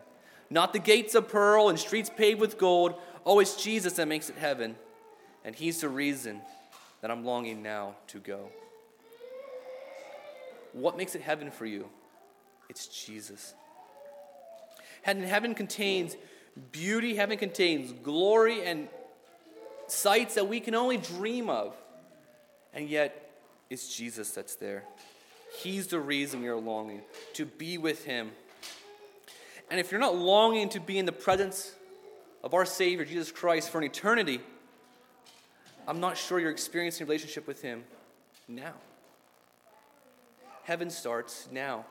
Not 0.50 0.72
the 0.72 0.78
gates 0.78 1.14
of 1.14 1.28
pearl 1.28 1.68
and 1.68 1.78
streets 1.78 2.10
paved 2.14 2.40
with 2.40 2.58
gold. 2.58 2.94
Oh, 3.26 3.40
it's 3.40 3.62
Jesus 3.62 3.94
that 3.94 4.08
makes 4.08 4.30
it 4.30 4.36
heaven. 4.36 4.76
And 5.44 5.54
He's 5.54 5.80
the 5.80 5.88
reason 5.88 6.40
that 7.00 7.10
I'm 7.10 7.24
longing 7.24 7.62
now 7.62 7.94
to 8.08 8.18
go. 8.18 8.48
What 10.72 10.96
makes 10.96 11.14
it 11.14 11.22
heaven 11.22 11.50
for 11.50 11.66
you? 11.66 11.88
It's 12.68 12.86
Jesus. 12.86 13.54
And 15.04 15.22
heaven 15.22 15.54
contains 15.54 16.16
beauty, 16.72 17.14
heaven 17.14 17.38
contains 17.38 17.92
glory 17.92 18.64
and 18.64 18.88
sights 19.86 20.34
that 20.34 20.48
we 20.48 20.60
can 20.60 20.74
only 20.74 20.96
dream 20.96 21.48
of. 21.48 21.74
And 22.74 22.88
yet, 22.88 23.30
it's 23.70 23.94
Jesus 23.96 24.30
that's 24.30 24.54
there. 24.56 24.84
He's 25.62 25.86
the 25.86 26.00
reason 26.00 26.42
we 26.42 26.48
are 26.48 26.56
longing 26.56 27.02
to 27.34 27.46
be 27.46 27.78
with 27.78 28.04
Him. 28.04 28.32
And 29.70 29.78
if 29.78 29.90
you're 29.90 30.00
not 30.00 30.16
longing 30.16 30.68
to 30.70 30.80
be 30.80 30.98
in 30.98 31.06
the 31.06 31.12
presence 31.12 31.74
of 32.42 32.54
our 32.54 32.64
Savior, 32.64 33.04
Jesus 33.04 33.30
Christ, 33.30 33.70
for 33.70 33.78
an 33.78 33.84
eternity, 33.84 34.40
I'm 35.86 36.00
not 36.00 36.16
sure 36.16 36.38
you're 36.38 36.50
experiencing 36.50 37.04
a 37.04 37.06
relationship 37.06 37.46
with 37.46 37.62
Him 37.62 37.84
now. 38.46 38.74
Heaven 40.64 40.90
starts 40.90 41.48
now. 41.50 41.86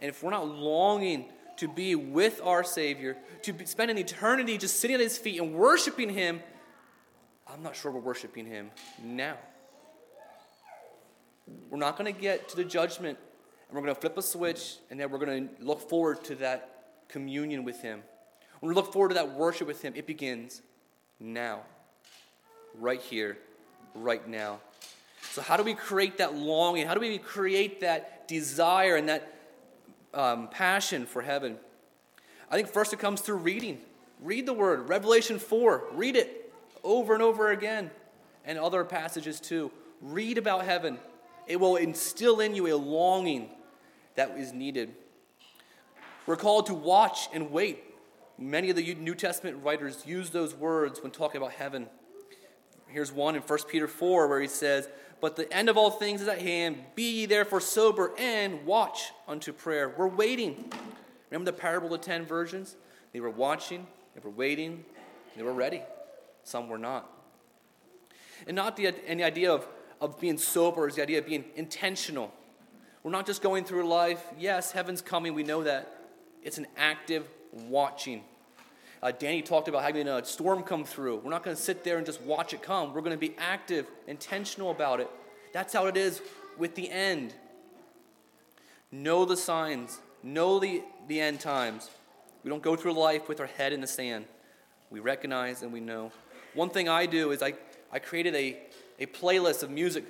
And 0.00 0.08
if 0.08 0.22
we're 0.22 0.30
not 0.30 0.48
longing 0.48 1.26
to 1.56 1.68
be 1.68 1.94
with 1.94 2.40
our 2.44 2.62
Savior, 2.62 3.16
to 3.42 3.54
spend 3.66 3.90
an 3.90 3.98
eternity 3.98 4.58
just 4.58 4.80
sitting 4.80 4.94
at 4.94 5.00
His 5.00 5.16
feet 5.16 5.40
and 5.40 5.54
worshiping 5.54 6.10
Him, 6.10 6.40
I'm 7.48 7.62
not 7.62 7.76
sure 7.76 7.90
we're 7.90 8.00
worshiping 8.00 8.46
Him 8.46 8.70
now. 9.02 9.36
We're 11.70 11.78
not 11.78 11.96
going 11.96 12.12
to 12.12 12.20
get 12.20 12.48
to 12.50 12.56
the 12.56 12.64
judgment 12.64 13.18
and 13.68 13.76
we're 13.76 13.82
going 13.82 13.94
to 13.94 14.00
flip 14.00 14.18
a 14.18 14.22
switch 14.22 14.76
and 14.90 14.98
then 14.98 15.10
we're 15.10 15.18
going 15.18 15.48
to 15.48 15.64
look 15.64 15.88
forward 15.88 16.24
to 16.24 16.34
that 16.36 16.75
communion 17.08 17.64
with 17.64 17.80
Him. 17.82 18.02
When 18.60 18.68
we 18.70 18.74
look 18.74 18.92
forward 18.92 19.10
to 19.10 19.14
that 19.14 19.32
worship 19.32 19.66
with 19.66 19.82
Him, 19.82 19.92
it 19.96 20.06
begins 20.06 20.62
now, 21.20 21.60
right 22.78 23.00
here, 23.00 23.38
right 23.94 24.26
now. 24.28 24.60
So, 25.32 25.42
how 25.42 25.56
do 25.56 25.62
we 25.62 25.74
create 25.74 26.18
that 26.18 26.34
longing? 26.34 26.86
How 26.86 26.94
do 26.94 27.00
we 27.00 27.18
create 27.18 27.80
that 27.80 28.26
desire 28.28 28.96
and 28.96 29.08
that 29.08 29.34
um, 30.14 30.48
passion 30.48 31.06
for 31.06 31.22
heaven? 31.22 31.56
I 32.50 32.56
think 32.56 32.68
first 32.68 32.92
it 32.92 32.98
comes 32.98 33.20
through 33.20 33.36
reading. 33.36 33.80
Read 34.20 34.46
the 34.46 34.52
word, 34.52 34.88
Revelation 34.88 35.38
4, 35.38 35.88
read 35.92 36.16
it 36.16 36.52
over 36.82 37.12
and 37.12 37.22
over 37.22 37.50
again, 37.50 37.90
and 38.44 38.58
other 38.58 38.84
passages 38.84 39.40
too. 39.40 39.70
Read 40.00 40.38
about 40.38 40.64
heaven. 40.64 40.98
It 41.46 41.60
will 41.60 41.76
instill 41.76 42.40
in 42.40 42.54
you 42.54 42.74
a 42.74 42.76
longing 42.76 43.50
that 44.14 44.38
is 44.38 44.52
needed. 44.52 44.94
We're 46.26 46.36
called 46.36 46.66
to 46.66 46.74
watch 46.74 47.28
and 47.32 47.50
wait. 47.50 47.82
Many 48.38 48.70
of 48.70 48.76
the 48.76 48.94
New 48.96 49.14
Testament 49.14 49.62
writers 49.62 50.04
use 50.06 50.30
those 50.30 50.54
words 50.54 51.02
when 51.02 51.12
talking 51.12 51.40
about 51.40 51.52
heaven. 51.52 51.86
Here's 52.88 53.12
one 53.12 53.34
in 53.34 53.42
1 53.42 53.58
Peter 53.68 53.88
4 53.88 54.28
where 54.28 54.40
he 54.40 54.48
says, 54.48 54.88
but 55.20 55.36
the 55.36 55.50
end 55.52 55.68
of 55.68 55.76
all 55.76 55.90
things 55.90 56.20
is 56.20 56.28
at 56.28 56.40
hand. 56.40 56.76
Be 56.94 57.20
ye 57.20 57.26
therefore 57.26 57.60
sober 57.60 58.12
and 58.18 58.66
watch 58.66 59.12
unto 59.26 59.52
prayer. 59.52 59.94
We're 59.96 60.08
waiting. 60.08 60.70
Remember 61.30 61.50
the 61.50 61.56
parable 61.56 61.92
of 61.92 62.00
the 62.00 62.06
ten 62.06 62.26
virgins? 62.26 62.76
They 63.12 63.20
were 63.20 63.30
watching, 63.30 63.86
they 64.14 64.20
were 64.22 64.30
waiting, 64.30 64.84
they 65.36 65.42
were 65.42 65.52
ready. 65.52 65.82
Some 66.44 66.68
were 66.68 66.78
not. 66.78 67.10
And 68.46 68.54
not 68.54 68.76
the, 68.76 68.94
and 69.06 69.18
the 69.18 69.24
idea 69.24 69.52
of, 69.52 69.66
of 70.00 70.20
being 70.20 70.36
sober 70.36 70.86
is 70.86 70.96
the 70.96 71.02
idea 71.02 71.18
of 71.18 71.26
being 71.26 71.46
intentional. 71.56 72.32
We're 73.02 73.10
not 73.10 73.26
just 73.26 73.40
going 73.40 73.64
through 73.64 73.88
life. 73.88 74.22
Yes, 74.38 74.72
heaven's 74.72 75.00
coming, 75.00 75.32
we 75.32 75.42
know 75.42 75.62
that. 75.64 75.95
It's 76.46 76.58
an 76.58 76.68
active 76.76 77.26
watching. 77.50 78.22
Uh, 79.02 79.10
Danny 79.10 79.42
talked 79.42 79.66
about 79.66 79.82
having 79.82 80.06
a 80.06 80.24
storm 80.24 80.62
come 80.62 80.84
through. 80.84 81.16
We're 81.16 81.32
not 81.32 81.42
going 81.42 81.56
to 81.56 81.60
sit 81.60 81.82
there 81.82 81.96
and 81.96 82.06
just 82.06 82.22
watch 82.22 82.54
it 82.54 82.62
come. 82.62 82.94
We're 82.94 83.00
going 83.00 83.10
to 83.10 83.18
be 83.18 83.34
active, 83.36 83.88
intentional 84.06 84.70
about 84.70 85.00
it. 85.00 85.10
That's 85.52 85.72
how 85.72 85.86
it 85.86 85.96
is 85.96 86.22
with 86.56 86.76
the 86.76 86.88
end. 86.88 87.34
Know 88.92 89.24
the 89.24 89.36
signs, 89.36 89.98
know 90.22 90.60
the, 90.60 90.84
the 91.08 91.20
end 91.20 91.40
times. 91.40 91.90
We 92.44 92.50
don't 92.50 92.62
go 92.62 92.76
through 92.76 92.92
life 92.92 93.28
with 93.28 93.40
our 93.40 93.46
head 93.46 93.72
in 93.72 93.80
the 93.80 93.88
sand. 93.88 94.26
We 94.88 95.00
recognize 95.00 95.62
and 95.62 95.72
we 95.72 95.80
know. 95.80 96.12
One 96.54 96.70
thing 96.70 96.88
I 96.88 97.06
do 97.06 97.32
is 97.32 97.42
I, 97.42 97.54
I 97.90 97.98
created 97.98 98.36
a, 98.36 98.56
a 99.00 99.06
playlist 99.06 99.64
of 99.64 99.70
music 99.70 100.04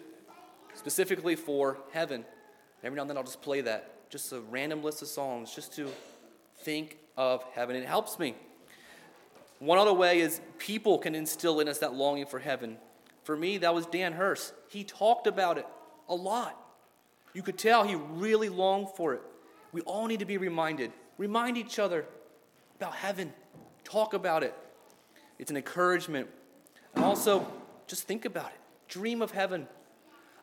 specifically 0.74 1.34
for 1.34 1.78
heaven. 1.92 2.26
Every 2.84 2.94
now 2.94 3.02
and 3.04 3.10
then 3.10 3.16
I'll 3.16 3.24
just 3.24 3.40
play 3.40 3.62
that, 3.62 4.10
just 4.10 4.30
a 4.32 4.40
random 4.40 4.82
list 4.82 5.00
of 5.00 5.08
songs, 5.08 5.54
just 5.54 5.74
to 5.76 5.88
think 6.66 6.98
of 7.16 7.44
heaven. 7.54 7.76
It 7.76 7.86
helps 7.86 8.18
me. 8.18 8.34
One 9.60 9.78
other 9.78 9.92
way 9.92 10.18
is 10.18 10.40
people 10.58 10.98
can 10.98 11.14
instill 11.14 11.60
in 11.60 11.68
us 11.68 11.78
that 11.78 11.94
longing 11.94 12.26
for 12.26 12.40
heaven. 12.40 12.76
For 13.22 13.36
me, 13.36 13.58
that 13.58 13.72
was 13.72 13.86
Dan 13.86 14.12
Hurst. 14.12 14.52
He 14.68 14.82
talked 14.82 15.28
about 15.28 15.58
it 15.58 15.66
a 16.08 16.14
lot. 16.16 16.60
You 17.34 17.42
could 17.42 17.56
tell 17.56 17.84
he 17.84 17.94
really 17.94 18.48
longed 18.48 18.88
for 18.96 19.14
it. 19.14 19.22
We 19.70 19.80
all 19.82 20.08
need 20.08 20.18
to 20.18 20.24
be 20.24 20.38
reminded. 20.38 20.90
Remind 21.18 21.56
each 21.56 21.78
other 21.78 22.04
about 22.80 22.94
heaven. 22.94 23.32
Talk 23.84 24.12
about 24.12 24.42
it. 24.42 24.52
It's 25.38 25.52
an 25.52 25.56
encouragement. 25.56 26.28
And 26.96 27.04
also, 27.04 27.46
just 27.86 28.08
think 28.08 28.24
about 28.24 28.46
it. 28.48 28.60
Dream 28.88 29.22
of 29.22 29.30
heaven. 29.30 29.68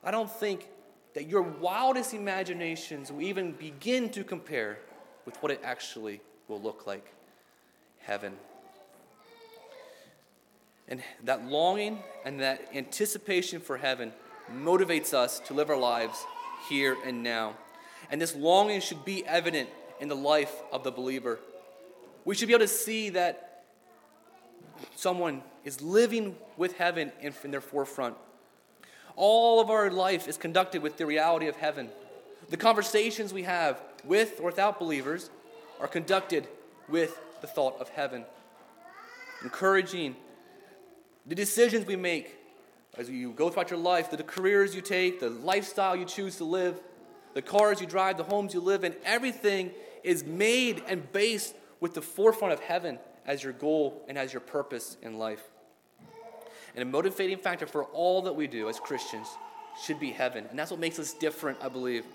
I 0.02 0.12
don't 0.12 0.32
think 0.32 0.70
that 1.16 1.28
your 1.28 1.42
wildest 1.42 2.14
imaginations 2.14 3.12
will 3.12 3.24
even 3.24 3.52
begin 3.52 4.10
to 4.12 4.24
compare 4.24 4.80
with 5.26 5.36
what 5.38 5.52
it 5.52 5.62
actually 5.64 6.22
will 6.48 6.62
look 6.62 6.86
like 6.86 7.06
heaven. 8.02 8.34
And 10.88 11.02
that 11.24 11.46
longing 11.46 12.00
and 12.26 12.40
that 12.42 12.70
anticipation 12.74 13.62
for 13.62 13.78
heaven 13.78 14.12
motivates 14.54 15.14
us 15.14 15.40
to 15.42 15.54
live 15.54 15.70
our 15.70 15.78
lives 15.78 16.26
here 16.70 16.98
and 17.06 17.24
now. 17.24 17.56
And 18.12 18.22
this 18.22 18.36
longing 18.36 18.82
should 18.82 19.06
be 19.06 19.26
evident 19.26 19.70
in 20.00 20.10
the 20.10 20.16
life 20.16 20.54
of 20.72 20.84
the 20.84 20.92
believer. 20.92 21.40
We 22.26 22.36
should 22.36 22.48
be 22.48 22.54
able 22.54 22.66
to 22.66 22.68
see 22.68 23.10
that 23.12 23.64
someone 24.96 25.42
is 25.64 25.82
living 25.82 26.36
with 26.58 26.78
heaven 26.78 27.12
in, 27.22 27.34
in 27.44 27.52
their 27.52 27.62
forefront. 27.62 28.16
All 29.16 29.62
of 29.62 29.70
our 29.70 29.90
life 29.90 30.28
is 30.28 30.38
conducted 30.38 30.82
with 30.82 30.98
the 30.98 31.06
reality 31.06 31.48
of 31.48 31.56
heaven. 31.56 31.90
The 32.50 32.58
conversations 32.58 33.32
we 33.32 33.44
have 33.44 33.82
with 34.04 34.40
or 34.40 34.46
without 34.46 34.80
believers 34.80 35.30
are 35.80 35.88
conducted 35.88 36.48
with 36.88 37.20
the 37.42 37.48
thought 37.48 37.80
of 37.80 37.90
heaven. 37.90 38.26
Encouraging 39.44 40.16
the 41.26 41.36
decisions 41.36 41.86
we 41.86 41.96
make 41.96 42.38
as 42.98 43.10
you 43.10 43.32
go 43.32 43.50
throughout 43.50 43.70
your 43.70 43.80
life, 43.80 44.12
the 44.12 44.22
careers 44.24 44.76
you 44.76 44.82
take, 44.82 45.20
the 45.20 45.30
lifestyle 45.30 45.96
you 45.96 46.06
choose 46.06 46.38
to 46.38 46.44
live, 46.44 46.80
the 47.34 47.42
cars 47.42 47.82
you 47.82 47.88
drive, 47.88 48.18
the 48.18 48.24
homes 48.24 48.54
you 48.54 48.60
live 48.60 48.84
in, 48.84 48.96
everything 49.04 49.72
is 50.04 50.24
made 50.24 50.84
and 50.88 51.12
based 51.12 51.56
with 51.80 51.94
the 51.94 52.02
forefront 52.02 52.54
of 52.54 52.60
heaven 52.60 53.00
as 53.26 53.44
your 53.44 53.54
goal 53.54 54.04
and 54.08 54.18
as 54.18 54.32
your 54.32 54.42
purpose 54.42 54.98
in 55.02 55.18
life. 55.18 55.44
And 56.76 56.82
a 56.82 56.86
motivating 56.86 57.38
factor 57.38 57.66
for 57.66 57.86
all 57.86 58.24
that 58.24 58.34
we 58.34 58.48
do 58.48 58.70
as 58.70 58.80
Christians 58.80 59.28
should 59.82 60.00
be 60.00 60.12
heaven. 60.12 60.46
And 60.50 60.58
that's 60.58 60.72
what 60.72 60.80
makes 60.80 61.00
us 61.00 61.14
different, 61.14 61.60
I 61.62 61.70
believe. 61.70 62.06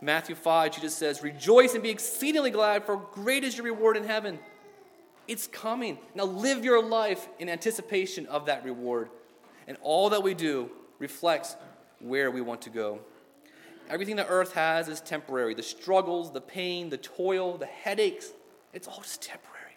Matthew 0.00 0.34
5, 0.34 0.74
Jesus 0.74 0.94
says, 0.94 1.22
Rejoice 1.22 1.74
and 1.74 1.82
be 1.82 1.90
exceedingly 1.90 2.50
glad, 2.50 2.84
for 2.84 2.96
great 3.12 3.44
is 3.44 3.56
your 3.56 3.64
reward 3.64 3.96
in 3.96 4.04
heaven. 4.04 4.38
It's 5.28 5.46
coming. 5.46 5.98
Now 6.14 6.24
live 6.24 6.64
your 6.64 6.82
life 6.82 7.26
in 7.38 7.48
anticipation 7.48 8.26
of 8.26 8.46
that 8.46 8.64
reward. 8.64 9.08
And 9.66 9.76
all 9.82 10.10
that 10.10 10.22
we 10.22 10.34
do 10.34 10.70
reflects 10.98 11.56
where 12.00 12.30
we 12.30 12.40
want 12.40 12.62
to 12.62 12.70
go. 12.70 13.00
Everything 13.88 14.16
that 14.16 14.26
earth 14.28 14.52
has 14.54 14.88
is 14.88 15.00
temporary. 15.00 15.54
The 15.54 15.62
struggles, 15.62 16.32
the 16.32 16.40
pain, 16.40 16.90
the 16.90 16.96
toil, 16.96 17.56
the 17.56 17.66
headaches, 17.66 18.32
it's 18.72 18.88
all 18.88 19.00
just 19.00 19.22
temporary. 19.22 19.76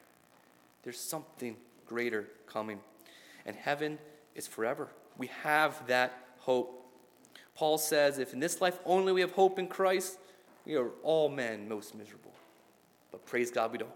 There's 0.83 0.99
something 0.99 1.55
greater 1.85 2.27
coming. 2.47 2.79
And 3.45 3.55
heaven 3.55 3.99
is 4.35 4.47
forever. 4.47 4.89
We 5.17 5.27
have 5.43 5.87
that 5.87 6.13
hope. 6.39 6.78
Paul 7.59 7.77
says, 7.77 8.19
if 8.19 8.31
in 8.31 8.39
this 8.39 8.61
life 8.61 8.79
only 8.85 9.11
we 9.11 9.19
have 9.19 9.31
hope 9.31 9.59
in 9.59 9.67
Christ, 9.67 10.17
we 10.65 10.77
are 10.77 10.91
all 11.03 11.27
men 11.27 11.67
most 11.67 11.93
miserable. 11.93 12.31
But 13.11 13.25
praise 13.25 13.51
God, 13.51 13.73
we 13.73 13.77
don't. 13.77 13.91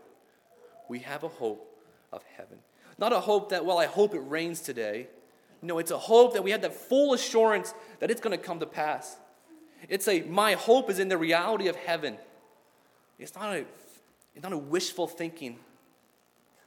We 0.89 0.99
have 0.99 1.23
a 1.23 1.29
hope 1.29 1.73
of 2.11 2.23
heaven. 2.35 2.57
Not 2.97 3.13
a 3.13 3.21
hope 3.21 3.51
that, 3.51 3.65
well, 3.65 3.77
I 3.77 3.85
hope 3.85 4.15
it 4.15 4.19
rains 4.19 4.59
today. 4.59 5.07
No, 5.61 5.79
it's 5.79 5.91
a 5.91 5.97
hope 5.97 6.33
that 6.33 6.43
we 6.43 6.51
have 6.51 6.61
that 6.63 6.73
full 6.73 7.13
assurance 7.13 7.73
that 8.01 8.11
it's 8.11 8.19
going 8.19 8.37
to 8.37 8.43
come 8.43 8.59
to 8.59 8.65
pass. 8.65 9.15
It's 9.87 10.09
a, 10.09 10.23
my 10.23 10.55
hope 10.55 10.89
is 10.89 10.99
in 10.99 11.07
the 11.07 11.17
reality 11.17 11.69
of 11.69 11.77
heaven. 11.77 12.17
It's 13.17 13.33
not 13.33 13.55
a, 13.55 13.65
it's 14.35 14.43
not 14.43 14.51
a 14.51 14.57
wishful 14.57 15.07
thinking, 15.07 15.57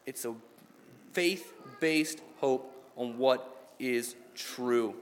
it's 0.06 0.24
a 0.24 0.34
faith 1.12 1.52
based 1.78 2.22
hope 2.38 2.74
on 2.96 3.18
what 3.18 3.74
is 3.78 4.16
true. 4.34 4.94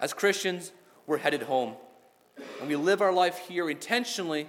As 0.00 0.12
Christians, 0.12 0.72
we're 1.06 1.18
headed 1.18 1.42
home. 1.42 1.74
And 2.60 2.68
we 2.68 2.76
live 2.76 3.02
our 3.02 3.12
life 3.12 3.38
here 3.48 3.68
intentionally 3.68 4.48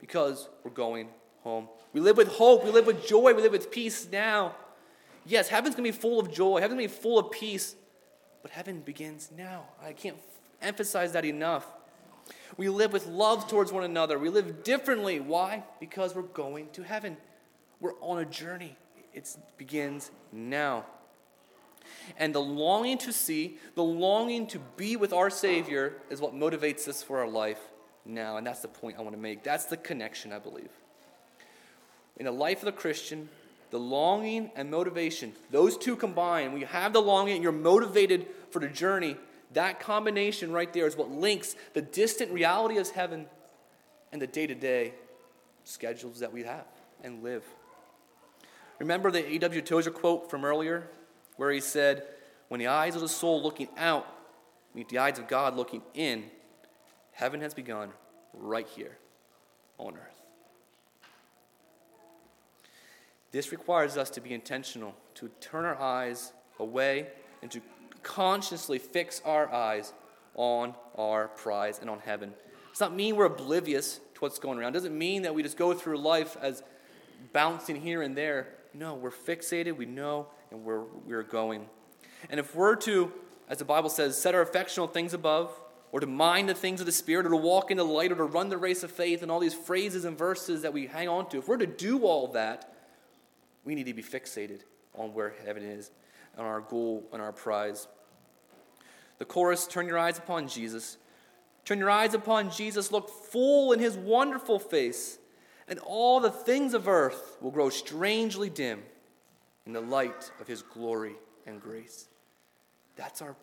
because 0.00 0.48
we're 0.64 0.70
going 0.70 1.08
home. 1.42 1.68
We 1.92 2.00
live 2.00 2.16
with 2.16 2.28
hope. 2.28 2.64
We 2.64 2.70
live 2.70 2.86
with 2.86 3.06
joy. 3.06 3.32
We 3.34 3.42
live 3.42 3.52
with 3.52 3.70
peace 3.70 4.08
now. 4.10 4.54
Yes, 5.24 5.48
heaven's 5.48 5.74
going 5.74 5.90
to 5.90 5.96
be 5.96 6.00
full 6.00 6.18
of 6.18 6.32
joy. 6.32 6.60
Heaven's 6.60 6.78
going 6.78 6.88
to 6.88 6.94
be 6.94 7.00
full 7.00 7.18
of 7.18 7.30
peace. 7.30 7.76
But 8.42 8.50
heaven 8.50 8.80
begins 8.80 9.30
now. 9.36 9.64
I 9.82 9.92
can't 9.92 10.16
emphasize 10.60 11.12
that 11.12 11.24
enough. 11.24 11.66
We 12.56 12.68
live 12.68 12.92
with 12.92 13.06
love 13.06 13.48
towards 13.48 13.72
one 13.72 13.84
another. 13.84 14.18
We 14.18 14.30
live 14.30 14.64
differently. 14.64 15.20
Why? 15.20 15.64
Because 15.80 16.14
we're 16.14 16.22
going 16.22 16.70
to 16.70 16.82
heaven. 16.82 17.16
We're 17.80 17.94
on 18.00 18.18
a 18.18 18.24
journey. 18.24 18.76
It 19.14 19.36
begins 19.56 20.10
now. 20.32 20.86
And 22.16 22.34
the 22.34 22.40
longing 22.40 22.98
to 22.98 23.12
see, 23.12 23.58
the 23.74 23.84
longing 23.84 24.46
to 24.48 24.58
be 24.76 24.96
with 24.96 25.12
our 25.12 25.30
Savior 25.30 25.94
is 26.10 26.20
what 26.20 26.34
motivates 26.34 26.88
us 26.88 27.02
for 27.02 27.18
our 27.20 27.28
life 27.28 27.60
now. 28.04 28.36
And 28.36 28.46
that's 28.46 28.60
the 28.60 28.68
point 28.68 28.98
I 28.98 29.02
want 29.02 29.14
to 29.14 29.20
make. 29.20 29.42
That's 29.42 29.66
the 29.66 29.76
connection, 29.76 30.32
I 30.32 30.38
believe. 30.38 30.70
In 32.16 32.26
the 32.26 32.32
life 32.32 32.58
of 32.58 32.64
the 32.64 32.72
Christian, 32.72 33.28
the 33.70 33.78
longing 33.78 34.50
and 34.56 34.70
motivation, 34.70 35.32
those 35.50 35.76
two 35.76 35.94
combined, 35.94 36.52
when 36.52 36.60
you 36.60 36.66
have 36.66 36.92
the 36.92 37.02
longing 37.02 37.34
and 37.34 37.42
you're 37.42 37.52
motivated 37.52 38.26
for 38.50 38.60
the 38.60 38.68
journey, 38.68 39.16
that 39.52 39.80
combination 39.80 40.52
right 40.52 40.72
there 40.72 40.86
is 40.86 40.96
what 40.96 41.10
links 41.10 41.54
the 41.74 41.82
distant 41.82 42.32
reality 42.32 42.78
of 42.78 42.90
heaven 42.90 43.26
and 44.12 44.20
the 44.20 44.26
day 44.26 44.46
to 44.46 44.54
day 44.54 44.94
schedules 45.64 46.20
that 46.20 46.32
we 46.32 46.42
have 46.42 46.66
and 47.02 47.22
live. 47.22 47.44
Remember 48.78 49.10
the 49.10 49.26
A.W. 49.34 49.60
Tozer 49.62 49.90
quote 49.90 50.30
from 50.30 50.44
earlier? 50.44 50.88
Where 51.38 51.50
he 51.50 51.60
said, 51.60 52.02
When 52.48 52.60
the 52.60 52.66
eyes 52.66 52.94
of 52.94 53.00
the 53.00 53.08
soul 53.08 53.42
looking 53.42 53.68
out 53.78 54.06
meet 54.74 54.88
the 54.88 54.98
eyes 54.98 55.18
of 55.18 55.26
God 55.26 55.56
looking 55.56 55.82
in, 55.94 56.24
heaven 57.12 57.40
has 57.40 57.52
begun 57.52 57.90
right 58.32 58.66
here 58.66 58.96
on 59.78 59.94
earth. 59.94 60.22
This 63.32 63.50
requires 63.50 63.96
us 63.96 64.08
to 64.10 64.20
be 64.20 64.32
intentional, 64.32 64.94
to 65.14 65.28
turn 65.40 65.64
our 65.64 65.80
eyes 65.80 66.32
away 66.58 67.08
and 67.42 67.50
to 67.50 67.60
consciously 68.02 68.78
fix 68.78 69.20
our 69.24 69.52
eyes 69.52 69.92
on 70.34 70.74
our 70.96 71.28
prize 71.28 71.78
and 71.80 71.90
on 71.90 71.98
heaven. 71.98 72.32
It's 72.70 72.80
not 72.80 72.94
mean 72.94 73.16
we're 73.16 73.26
oblivious 73.26 73.96
to 74.14 74.20
what's 74.20 74.38
going 74.38 74.58
around. 74.58 74.70
It 74.70 74.74
doesn't 74.74 74.96
mean 74.96 75.22
that 75.22 75.34
we 75.34 75.42
just 75.42 75.56
go 75.56 75.74
through 75.74 75.98
life 75.98 76.36
as 76.40 76.62
bouncing 77.32 77.76
here 77.76 78.02
and 78.02 78.16
there. 78.16 78.48
No, 78.72 78.94
we're 78.94 79.10
fixated. 79.10 79.76
We 79.76 79.86
know 79.86 80.28
and 80.50 80.64
where 80.64 80.80
we're 80.80 81.22
going. 81.22 81.66
And 82.30 82.40
if 82.40 82.54
we're 82.54 82.76
to, 82.76 83.12
as 83.48 83.58
the 83.58 83.64
Bible 83.64 83.90
says, 83.90 84.20
set 84.20 84.34
our 84.34 84.42
affection 84.42 84.82
on 84.82 84.90
things 84.90 85.14
above, 85.14 85.52
or 85.90 86.00
to 86.00 86.06
mind 86.06 86.48
the 86.48 86.54
things 86.54 86.80
of 86.80 86.86
the 86.86 86.92
Spirit, 86.92 87.26
or 87.26 87.30
to 87.30 87.36
walk 87.36 87.70
in 87.70 87.76
the 87.76 87.84
light, 87.84 88.12
or 88.12 88.16
to 88.16 88.24
run 88.24 88.48
the 88.48 88.58
race 88.58 88.82
of 88.82 88.90
faith, 88.90 89.22
and 89.22 89.30
all 89.30 89.40
these 89.40 89.54
phrases 89.54 90.04
and 90.04 90.18
verses 90.18 90.62
that 90.62 90.72
we 90.72 90.86
hang 90.86 91.08
on 91.08 91.28
to, 91.30 91.38
if 91.38 91.48
we're 91.48 91.56
to 91.56 91.66
do 91.66 92.04
all 92.04 92.28
that, 92.28 92.74
we 93.64 93.74
need 93.74 93.86
to 93.86 93.94
be 93.94 94.02
fixated 94.02 94.60
on 94.94 95.14
where 95.14 95.34
heaven 95.44 95.62
is, 95.62 95.90
on 96.36 96.44
our 96.44 96.60
goal, 96.60 97.08
and 97.12 97.22
our 97.22 97.32
prize. 97.32 97.88
The 99.18 99.24
chorus, 99.24 99.66
Turn 99.66 99.86
Your 99.86 99.98
Eyes 99.98 100.18
Upon 100.18 100.48
Jesus. 100.48 100.98
Turn 101.68 101.80
your 101.80 101.90
eyes 101.90 102.14
upon 102.14 102.50
Jesus, 102.50 102.90
look 102.90 103.10
full 103.10 103.72
in 103.72 103.78
his 103.78 103.94
wonderful 103.94 104.58
face, 104.58 105.18
and 105.68 105.78
all 105.80 106.18
the 106.18 106.30
things 106.30 106.72
of 106.72 106.88
earth 106.88 107.36
will 107.42 107.50
grow 107.50 107.68
strangely 107.68 108.48
dim 108.48 108.80
in 109.68 109.74
the 109.74 109.80
light 109.82 110.32
of 110.40 110.48
his 110.48 110.62
glory 110.62 111.14
and 111.46 111.62
grace. 111.62 112.08
That's 112.96 113.20
our, 113.22 113.36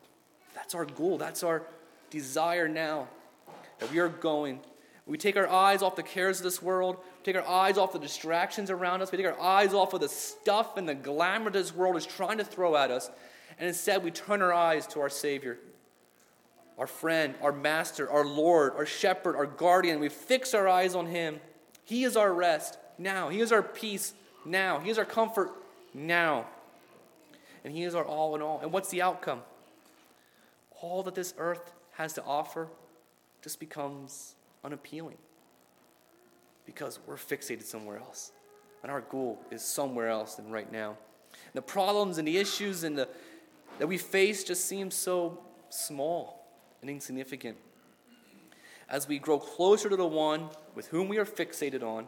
that's 0.56 0.74
our 0.74 0.86
goal. 0.86 1.20
That's 1.20 1.44
our 1.44 1.62
desire 2.10 2.68
now. 2.68 3.08
That 3.80 3.92
we 3.92 4.00
are 4.00 4.10
going. 4.10 4.60
We 5.06 5.20
take 5.20 5.38
our 5.38 5.48
eyes 5.48 5.84
off 5.84 5.96
the 5.96 6.04
cares 6.04 6.40
of 6.40 6.44
this 6.44 6.64
world, 6.64 6.98
take 7.24 7.36
our 7.36 7.48
eyes 7.48 7.78
off 7.78 7.94
the 7.94 8.00
distractions 8.00 8.72
around 8.72 9.04
us, 9.04 9.12
we 9.12 9.20
take 9.20 9.28
our 9.28 9.40
eyes 9.40 9.72
off 9.72 9.94
of 9.94 10.02
the 10.02 10.10
stuff 10.10 10.78
and 10.78 10.90
the 10.90 10.96
glamour 10.96 11.52
that 11.52 11.60
this 11.60 11.76
world 11.76 11.96
is 11.96 12.08
trying 12.08 12.40
to 12.40 12.44
throw 12.44 12.76
at 12.76 12.90
us, 12.90 13.12
and 13.60 13.68
instead 13.68 14.04
we 14.04 14.10
turn 14.10 14.42
our 14.42 14.52
eyes 14.52 14.88
to 14.88 15.02
our 15.02 15.10
Savior, 15.10 15.60
our 16.80 16.88
friend, 16.88 17.36
our 17.44 17.52
master, 17.52 18.10
our 18.10 18.26
Lord, 18.26 18.74
our 18.76 18.86
shepherd, 18.88 19.36
our 19.36 19.46
guardian. 19.46 20.00
We 20.00 20.10
fix 20.10 20.56
our 20.56 20.68
eyes 20.68 20.96
on 20.96 21.06
Him. 21.06 21.40
He 21.84 22.04
is 22.04 22.18
our 22.18 22.34
rest 22.34 22.80
now, 22.98 23.30
He 23.30 23.42
is 23.42 23.52
our 23.52 23.62
peace 23.62 24.14
now, 24.44 24.80
He 24.80 24.90
is 24.90 24.98
our 24.98 25.06
comfort 25.06 25.52
now. 25.96 26.46
And 27.64 27.74
He 27.74 27.84
is 27.84 27.96
our 27.96 28.06
all 28.06 28.36
in 28.36 28.42
all. 28.42 28.60
And 28.62 28.72
what's 28.72 28.90
the 28.90 29.02
outcome? 29.02 29.42
All 30.82 31.02
that 31.04 31.16
this 31.16 31.34
earth 31.38 31.74
has 31.94 32.14
to 32.14 32.24
offer 32.24 32.68
just 33.42 33.60
becomes 33.60 34.36
unappealing 34.64 35.18
because 36.66 37.00
we're 37.08 37.16
fixated 37.16 37.64
somewhere 37.64 37.98
else. 37.98 38.32
And 38.84 38.92
our 38.92 39.02
goal 39.02 39.40
is 39.52 39.64
somewhere 39.64 40.10
else 40.10 40.36
than 40.36 40.52
right 40.52 40.72
now. 40.72 40.90
And 40.90 41.54
the 41.54 41.62
problems 41.62 42.18
and 42.18 42.28
the 42.28 42.38
issues 42.38 42.84
and 42.84 42.98
the, 42.98 43.08
that 43.80 43.88
we 43.88 43.98
face 43.98 44.44
just 44.44 44.66
seem 44.66 44.92
so 44.92 45.40
small 45.70 46.48
and 46.82 46.90
insignificant. 46.90 47.58
As 48.88 49.08
we 49.08 49.18
grow 49.18 49.40
closer 49.40 49.90
to 49.90 49.96
the 49.96 50.06
one 50.06 50.50
with 50.76 50.88
whom 50.88 51.08
we 51.08 51.18
are 51.18 51.26
fixated 51.26 51.82
on, 51.82 52.08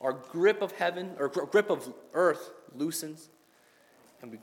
our 0.00 0.12
grip 0.12 0.62
of 0.62 0.72
heaven, 0.72 1.12
or 1.18 1.28
grip 1.28 1.70
of 1.70 1.92
earth, 2.14 2.50
loosens, 2.74 3.28
and 4.22 4.30
we, 4.32 4.38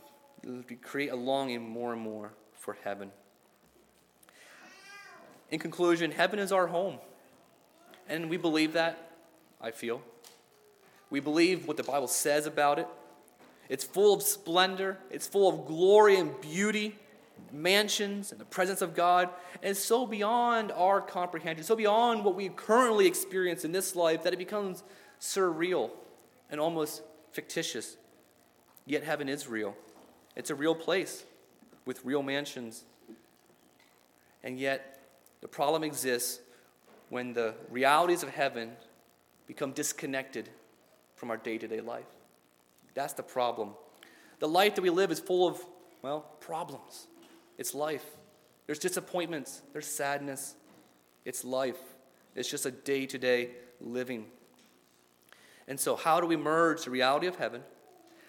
create 0.76 1.10
a 1.10 1.16
longing 1.16 1.68
more 1.68 1.94
and 1.94 2.02
more 2.02 2.32
for 2.54 2.78
heaven. 2.84 3.12
In 5.50 5.60
conclusion, 5.60 6.12
heaven 6.12 6.40
is 6.40 6.52
our 6.52 6.68
home. 6.68 7.00
And 8.08 8.30
we 8.30 8.38
believe 8.38 8.74
that, 8.74 9.12
I 9.62 9.72
feel. 9.72 10.02
We 11.10 11.20
believe 11.20 11.68
what 11.68 11.78
the 11.78 11.84
Bible 11.84 12.08
says 12.08 12.46
about 12.46 12.78
it. 12.78 12.88
It's 13.70 13.84
full 13.84 14.14
of 14.14 14.22
splendor, 14.22 15.00
it's 15.10 15.28
full 15.28 15.50
of 15.50 15.66
glory 15.66 16.18
and 16.18 16.40
beauty, 16.42 16.96
mansions 17.52 18.32
and 18.32 18.40
the 18.40 18.46
presence 18.46 18.82
of 18.82 18.94
God. 18.94 19.30
And 19.64 19.76
so 19.76 20.06
beyond 20.06 20.72
our 20.72 21.02
comprehension, 21.02 21.64
so 21.64 21.76
beyond 21.76 22.24
what 22.24 22.36
we 22.36 22.50
currently 22.50 23.08
experience 23.08 23.66
in 23.66 23.72
this 23.72 23.96
life 23.96 24.24
that 24.24 24.34
it 24.34 24.38
becomes 24.38 24.84
surreal 25.26 25.90
and 26.50 26.60
almost 26.60 27.02
fictitious. 27.32 27.98
Yet 28.86 29.04
heaven 29.04 29.28
is 29.28 29.48
real. 29.48 29.76
It's 30.36 30.50
a 30.50 30.56
real 30.56 30.76
place 30.76 31.24
with 31.86 32.04
real 32.06 32.22
mansions. 32.22 32.84
And 34.44 34.60
yet, 34.60 35.00
the 35.42 35.48
problem 35.48 35.84
exists 35.84 36.40
when 37.10 37.34
the 37.34 37.56
realities 37.70 38.24
of 38.24 38.30
heaven 38.30 38.72
become 39.48 39.72
disconnected 39.72 40.50
from 41.16 41.32
our 41.32 41.38
day 41.38 41.58
to 41.58 41.68
day 41.68 41.82
life. 41.82 42.06
That's 42.94 43.14
the 43.14 43.24
problem. 43.24 43.72
The 44.40 44.48
life 44.48 44.76
that 44.76 44.82
we 44.82 44.90
live 44.90 45.12
is 45.12 45.20
full 45.20 45.48
of, 45.48 45.64
well, 46.02 46.22
problems. 46.40 47.08
It's 47.58 47.74
life. 47.74 48.06
There's 48.66 48.80
disappointments, 48.80 49.62
there's 49.74 49.88
sadness. 49.88 50.56
It's 51.24 51.44
life. 51.44 51.80
It's 52.36 52.50
just 52.50 52.66
a 52.66 52.72
day 52.72 53.06
to 53.08 53.18
day 53.18 53.52
living. 53.80 54.26
And 55.68 55.80
so, 55.80 55.96
how 55.96 56.20
do 56.20 56.28
we 56.28 56.38
merge 56.38 56.84
the 56.84 56.92
reality 56.92 57.28
of 57.28 57.38
heaven 57.38 57.62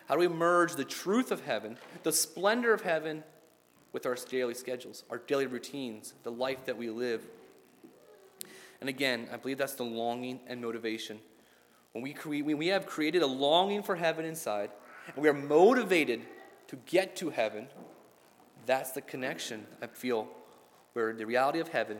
How 0.09 0.15
do 0.15 0.21
we 0.21 0.29
merge 0.29 0.75
the 0.75 0.85
truth 0.85 1.31
of 1.31 1.45
heaven, 1.45 1.77
the 2.03 2.13
splendor 2.13 2.73
of 2.73 2.83
heaven, 2.83 3.25
with 3.93 4.07
our 4.07 4.15
daily 4.15 4.55
schedules, 4.55 5.05
our 5.11 5.19
daily 5.19 5.47
routines, 5.47 6.15
the 6.23 6.31
life 6.31 6.65
that 6.67 6.77
we 6.77 6.91
live? 6.91 7.27
And 8.81 8.89
again, 8.89 9.29
I 9.33 9.37
believe 9.37 9.59
that's 9.59 9.75
the 9.75 9.85
longing 9.85 10.41
and 10.47 10.61
motivation. 10.61 11.19
When 11.93 12.03
we, 12.03 12.13
cre- 12.13 12.43
when 12.43 12.59
we 12.59 12.69
have 12.69 12.87
created 12.87 13.23
a 13.23 13.27
longing 13.27 13.83
for 13.83 13.97
heaven 13.97 14.25
inside, 14.25 14.71
and 15.15 15.23
we 15.23 15.29
are 15.29 15.35
motivated 15.35 16.23
to 16.69 16.77
get 16.85 17.17
to 17.17 17.31
heaven, 17.31 17.69
that's 18.67 18.93
the 18.93 19.01
connection, 19.01 19.67
I 19.81 19.87
feel, 19.87 20.29
where 20.93 21.15
the 21.15 21.25
reality 21.25 21.61
of 21.61 21.69
heaven 21.69 21.99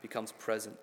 becomes 0.00 0.32
present. 0.32 0.76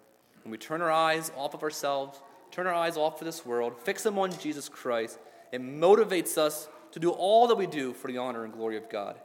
When 0.44 0.52
we 0.52 0.58
turn 0.58 0.82
our 0.82 0.92
eyes 0.92 1.32
off 1.38 1.54
of 1.54 1.64
ourselves, 1.64 2.20
turn 2.52 2.68
our 2.68 2.74
eyes 2.74 2.98
off 2.98 3.22
of 3.22 3.26
this 3.26 3.46
world, 3.46 3.74
fix 3.84 4.04
them 4.04 4.18
on 4.18 4.32
Jesus 4.38 4.70
Christ, 4.70 5.20
it 5.52 5.62
motivates 5.62 6.38
us 6.38 6.68
to 6.92 7.00
do 7.00 7.12
all 7.12 7.48
that 7.48 7.56
we 7.56 7.68
do 7.68 7.94
for 7.94 8.08
the 8.08 8.18
honor 8.18 8.44
and 8.44 8.54
glory 8.54 8.78
of 8.78 8.90
God 8.90 9.20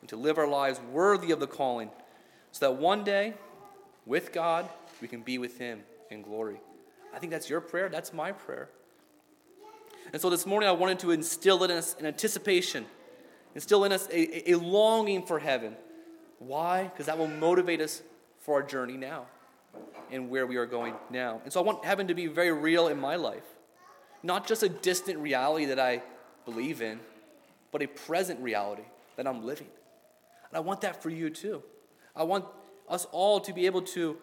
and 0.00 0.08
to 0.08 0.16
live 0.16 0.38
our 0.38 0.46
lives 0.46 0.80
worthy 0.92 1.30
of 1.30 1.40
the 1.40 1.46
calling 1.46 1.90
so 2.52 2.66
that 2.66 2.80
one 2.80 3.04
day, 3.04 3.34
with 4.04 4.32
God, 4.32 4.68
we 5.00 5.08
can 5.08 5.22
be 5.22 5.38
with 5.38 5.58
Him 5.58 5.82
in 6.10 6.22
glory. 6.22 6.60
I 7.14 7.18
think 7.18 7.32
that's 7.32 7.50
your 7.50 7.60
prayer. 7.60 7.88
That's 7.88 8.12
my 8.12 8.32
prayer. 8.32 8.68
And 10.12 10.22
so 10.22 10.30
this 10.30 10.46
morning, 10.46 10.68
I 10.68 10.72
wanted 10.72 11.00
to 11.00 11.10
instill 11.10 11.64
in 11.64 11.70
us 11.70 11.96
an 11.98 12.06
anticipation, 12.06 12.86
instill 13.54 13.84
in 13.84 13.92
us 13.92 14.06
a, 14.10 14.52
a 14.52 14.54
longing 14.56 15.26
for 15.26 15.38
heaven. 15.38 15.76
Why? 16.38 16.84
Because 16.84 17.06
that 17.06 17.18
will 17.18 17.28
motivate 17.28 17.80
us 17.80 18.02
for 18.38 18.54
our 18.54 18.62
journey 18.62 18.96
now 18.96 19.26
and 20.10 20.30
where 20.30 20.46
we 20.46 20.56
are 20.56 20.66
going 20.66 20.94
now. 21.10 21.40
And 21.44 21.52
so 21.52 21.60
I 21.60 21.64
want 21.64 21.84
heaven 21.84 22.08
to 22.08 22.14
be 22.14 22.26
very 22.26 22.52
real 22.52 22.88
in 22.88 23.00
my 23.00 23.16
life. 23.16 23.44
Not 24.22 24.46
just 24.46 24.62
a 24.62 24.68
distant 24.68 25.18
reality 25.18 25.66
that 25.66 25.78
I 25.78 26.02
believe 26.44 26.82
in, 26.82 27.00
but 27.72 27.82
a 27.82 27.86
present 27.86 28.40
reality 28.40 28.84
that 29.16 29.26
I'm 29.26 29.44
living. 29.44 29.68
And 30.50 30.56
I 30.56 30.60
want 30.60 30.80
that 30.82 31.02
for 31.02 31.10
you 31.10 31.30
too. 31.30 31.62
I 32.14 32.22
want 32.22 32.44
us 32.88 33.06
all 33.12 33.40
to 33.40 33.52
be 33.52 33.66
able 33.66 33.82
to 33.82 34.16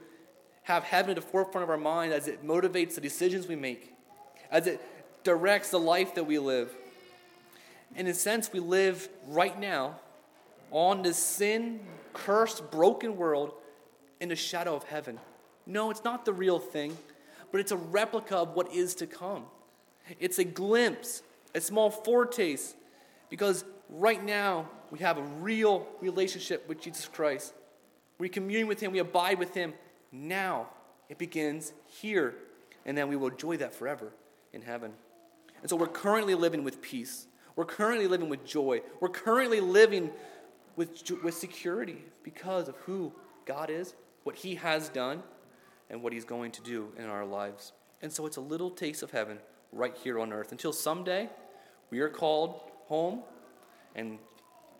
have 0.63 0.83
heaven 0.83 1.11
at 1.11 1.15
the 1.15 1.21
forefront 1.21 1.63
of 1.63 1.69
our 1.69 1.77
mind 1.77 2.13
as 2.13 2.27
it 2.27 2.45
motivates 2.45 2.95
the 2.95 3.01
decisions 3.01 3.47
we 3.47 3.55
make, 3.55 3.93
as 4.49 4.67
it 4.67 4.81
directs 5.23 5.69
the 5.69 5.79
life 5.79 6.15
that 6.15 6.25
we 6.25 6.39
live. 6.39 6.73
And 7.95 8.07
in 8.07 8.11
a 8.11 8.15
sense, 8.15 8.51
we 8.51 8.59
live 8.59 9.09
right 9.27 9.59
now 9.59 9.99
on 10.71 11.01
this 11.03 11.17
sin, 11.17 11.81
cursed, 12.13 12.71
broken 12.71 13.17
world 13.17 13.53
in 14.19 14.29
the 14.29 14.35
shadow 14.35 14.75
of 14.75 14.83
heaven. 14.85 15.19
No, 15.65 15.89
it's 15.91 16.03
not 16.03 16.25
the 16.25 16.33
real 16.33 16.59
thing, 16.59 16.97
but 17.51 17.61
it's 17.61 17.71
a 17.71 17.77
replica 17.77 18.37
of 18.37 18.55
what 18.55 18.73
is 18.73 18.95
to 18.95 19.07
come. 19.07 19.45
It's 20.19 20.39
a 20.39 20.43
glimpse, 20.43 21.23
a 21.55 21.61
small 21.61 21.89
foretaste, 21.89 22.75
because 23.29 23.63
right 23.89 24.23
now 24.23 24.69
we 24.91 24.99
have 24.99 25.17
a 25.17 25.21
real 25.21 25.87
relationship 26.01 26.67
with 26.67 26.81
Jesus 26.81 27.07
Christ. 27.07 27.53
We 28.17 28.29
commune 28.29 28.67
with 28.67 28.79
Him, 28.79 28.91
we 28.91 28.99
abide 28.99 29.39
with 29.39 29.53
Him. 29.53 29.73
Now 30.11 30.67
it 31.09 31.17
begins 31.17 31.73
here, 31.87 32.35
and 32.85 32.97
then 32.97 33.07
we 33.07 33.15
will 33.15 33.29
enjoy 33.29 33.57
that 33.57 33.73
forever 33.73 34.11
in 34.51 34.61
heaven. 34.61 34.91
And 35.61 35.69
so 35.69 35.75
we're 35.75 35.87
currently 35.87 36.35
living 36.35 36.63
with 36.63 36.81
peace. 36.81 37.27
We're 37.55 37.65
currently 37.65 38.07
living 38.07 38.29
with 38.29 38.45
joy. 38.45 38.81
We're 38.99 39.09
currently 39.09 39.61
living 39.61 40.09
with, 40.75 41.09
with 41.23 41.35
security 41.35 42.03
because 42.23 42.67
of 42.67 42.75
who 42.77 43.13
God 43.45 43.69
is, 43.69 43.93
what 44.23 44.35
He 44.35 44.55
has 44.55 44.89
done, 44.89 45.23
and 45.93 46.01
what 46.01 46.11
He's 46.11 46.25
going 46.25 46.51
to 46.51 46.61
do 46.63 46.91
in 46.97 47.05
our 47.05 47.23
lives. 47.23 47.71
And 48.01 48.11
so 48.11 48.25
it's 48.25 48.37
a 48.37 48.41
little 48.41 48.71
taste 48.71 49.03
of 49.03 49.11
heaven 49.11 49.37
right 49.71 49.95
here 50.03 50.19
on 50.19 50.33
earth 50.33 50.51
until 50.51 50.73
someday 50.73 51.29
we 51.91 51.99
are 51.99 52.09
called 52.09 52.59
home 52.87 53.21
and 53.95 54.17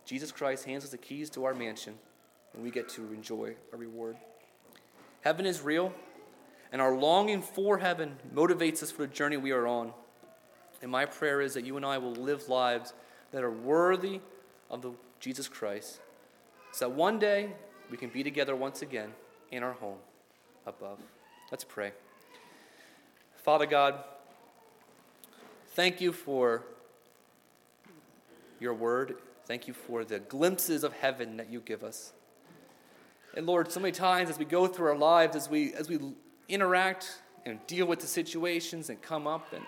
Jesus 0.05 0.31
Christ 0.31 0.65
hands 0.65 0.83
us 0.83 0.89
the 0.89 0.97
keys 0.97 1.29
to 1.29 1.45
our 1.45 1.53
mansion 1.53 1.93
and 2.53 2.63
we 2.63 2.71
get 2.71 2.89
to 2.89 3.13
enjoy 3.13 3.53
a 3.71 3.77
reward. 3.77 4.17
Heaven 5.21 5.45
is 5.45 5.61
real, 5.61 5.93
and 6.71 6.81
our 6.81 6.95
longing 6.95 7.41
for 7.41 7.77
heaven 7.77 8.17
motivates 8.33 8.83
us 8.83 8.91
for 8.91 9.03
the 9.03 9.13
journey 9.13 9.37
we 9.37 9.51
are 9.51 9.67
on. 9.67 9.93
And 10.81 10.91
my 10.91 11.05
prayer 11.05 11.41
is 11.41 11.53
that 11.53 11.63
you 11.63 11.77
and 11.77 11.85
I 11.85 11.99
will 11.99 12.11
live 12.11 12.49
lives 12.49 12.93
that 13.31 13.43
are 13.43 13.51
worthy 13.51 14.19
of 14.69 14.81
the 14.81 14.91
Jesus 15.19 15.47
Christ, 15.47 16.01
so 16.71 16.89
that 16.89 16.95
one 16.95 17.19
day 17.19 17.51
we 17.89 17.97
can 17.97 18.09
be 18.09 18.23
together 18.23 18.55
once 18.55 18.81
again 18.81 19.13
in 19.49 19.63
our 19.63 19.73
home 19.73 19.99
above. 20.65 20.99
Let's 21.51 21.63
pray. 21.63 21.91
Father 23.43 23.65
God, 23.65 24.03
Thank 25.75 26.01
you 26.01 26.11
for 26.11 26.61
your 28.59 28.75
word. 28.75 29.15
Thank 29.47 29.67
you 29.67 29.73
for 29.73 30.05
the 30.05 30.19
glimpses 30.19 30.83
of 30.83 30.93
heaven 30.93 31.37
that 31.37 31.49
you 31.49 31.61
give 31.61 31.83
us. 31.83 32.13
And 33.35 33.47
Lord, 33.47 33.71
so 33.71 33.79
many 33.79 33.91
times 33.91 34.29
as 34.29 34.37
we 34.37 34.45
go 34.45 34.67
through 34.67 34.89
our 34.89 34.97
lives, 34.97 35.35
as 35.35 35.49
we, 35.49 35.73
as 35.73 35.89
we 35.89 35.99
interact 36.47 37.21
and 37.43 37.57
deal 37.65 37.87
with 37.87 38.01
the 38.01 38.07
situations 38.07 38.89
and 38.89 39.01
come 39.01 39.25
up, 39.25 39.51
and 39.51 39.63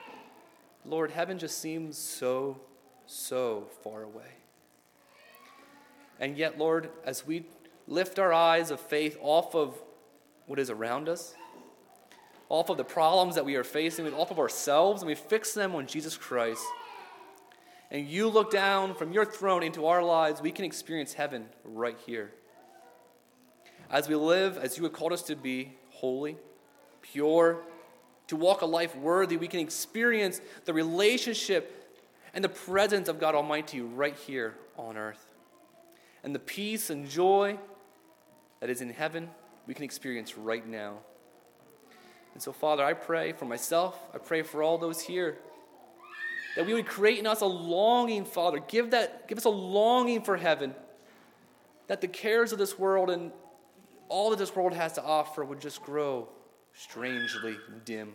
Lord, 0.86 1.10
heaven 1.10 1.40
just 1.40 1.60
seems 1.60 1.98
so, 1.98 2.62
so 3.08 3.66
far 3.84 4.04
away. 4.04 4.36
And 6.20 6.38
yet, 6.38 6.60
Lord, 6.60 6.92
as 7.04 7.26
we 7.26 7.48
lift 7.88 8.20
our 8.20 8.32
eyes 8.32 8.70
of 8.70 8.80
faith 8.80 9.18
off 9.22 9.56
of 9.56 9.82
what 10.48 10.60
is 10.60 10.70
around 10.70 11.10
us, 11.10 11.36
off 12.50 12.70
of 12.70 12.78
the 12.78 12.84
problems 12.84 13.36
that 13.36 13.46
we 13.46 13.56
are 13.56 13.64
facing, 13.64 14.12
off 14.14 14.32
of 14.32 14.40
ourselves, 14.40 15.02
and 15.02 15.08
we 15.08 15.16
fix 15.16 15.54
them 15.54 15.76
on 15.76 15.88
Jesus 15.88 16.16
Christ. 16.16 16.64
And 17.92 18.08
you 18.08 18.28
look 18.28 18.52
down 18.52 18.96
from 18.96 19.12
your 19.12 19.26
throne 19.26 19.64
into 19.64 19.86
our 19.86 20.04
lives, 20.04 20.42
we 20.42 20.52
can 20.52 20.66
experience 20.66 21.14
heaven 21.14 21.46
right 21.64 21.98
here. 22.06 22.32
As 23.90 24.08
we 24.08 24.16
live 24.16 24.58
as 24.58 24.78
you 24.78 24.84
have 24.84 24.94
called 24.94 25.14
us 25.14 25.22
to 25.24 25.36
be, 25.36 25.78
holy, 25.90 26.38
pure, 27.02 27.62
to 28.28 28.36
walk 28.36 28.62
a 28.62 28.66
life 28.66 28.96
worthy, 28.96 29.38
we 29.38 29.48
can 29.48 29.60
experience 29.60 30.42
the 30.66 30.74
relationship 30.74 31.84
and 32.34 32.44
the 32.44 32.50
presence 32.50 33.08
of 33.08 33.20
God 33.20 33.36
Almighty 33.36 33.82
right 33.82 34.16
here 34.16 34.56
on 34.78 34.98
earth. 34.98 35.28
And 36.24 36.34
the 36.34 36.40
peace 36.40 36.90
and 36.90 37.08
joy 37.08 37.60
that 38.60 38.70
is 38.70 38.82
in 38.82 38.90
heaven, 38.90 39.30
we 39.68 39.74
can 39.74 39.84
experience 39.84 40.38
right 40.38 40.66
now. 40.66 40.98
And 42.34 42.44
so, 42.44 42.52
Father, 42.52 42.84
I 42.84 42.94
pray 42.94 43.32
for 43.32 43.46
myself, 43.46 43.98
I 44.14 44.18
pray 44.18 44.42
for 44.42 44.62
all 44.62 44.78
those 44.78 45.02
here, 45.02 45.38
that 46.56 46.66
we 46.66 46.74
would 46.74 46.86
create 46.86 47.20
in 47.20 47.28
us 47.28 47.42
a 47.42 47.46
longing, 47.46 48.26
Father. 48.26 48.60
Give, 48.68 48.92
that, 48.92 49.28
give 49.28 49.38
us 49.38 49.46
a 49.46 49.50
longing 49.50 50.22
for 50.22 50.38
heaven, 50.38 50.76
that 51.88 52.02
the 52.02 52.08
cares 52.08 52.52
of 52.52 52.60
this 52.60 52.78
world 52.78 53.10
and 53.10 53.32
all 54.10 54.30
that 54.30 54.40
this 54.40 54.56
world 54.56 54.74
has 54.74 54.94
to 54.94 55.04
offer 55.04 55.44
would 55.44 55.60
just 55.60 55.82
grow 55.82 56.28
strangely 56.74 57.58
dim 57.86 58.14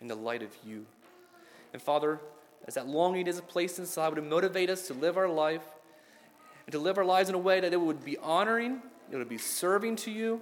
in 0.00 0.08
the 0.08 0.14
light 0.14 0.42
of 0.42 0.50
you. 0.64 0.84
And 1.72 1.80
Father, 1.80 2.20
as 2.66 2.74
that 2.74 2.86
longing 2.86 3.26
is 3.26 3.40
placed 3.42 3.78
inside, 3.78 4.08
would 4.08 4.18
it 4.18 4.24
motivate 4.24 4.70
us 4.70 4.86
to 4.88 4.94
live 4.94 5.16
our 5.16 5.28
life 5.28 5.62
and 6.66 6.72
to 6.72 6.78
live 6.78 6.98
our 6.98 7.04
lives 7.04 7.28
in 7.28 7.34
a 7.34 7.38
way 7.38 7.60
that 7.60 7.72
it 7.72 7.80
would 7.80 8.04
be 8.04 8.18
honoring, 8.18 8.82
it 9.10 9.16
would 9.16 9.28
be 9.28 9.38
serving 9.38 9.96
to 9.96 10.10
you, 10.10 10.40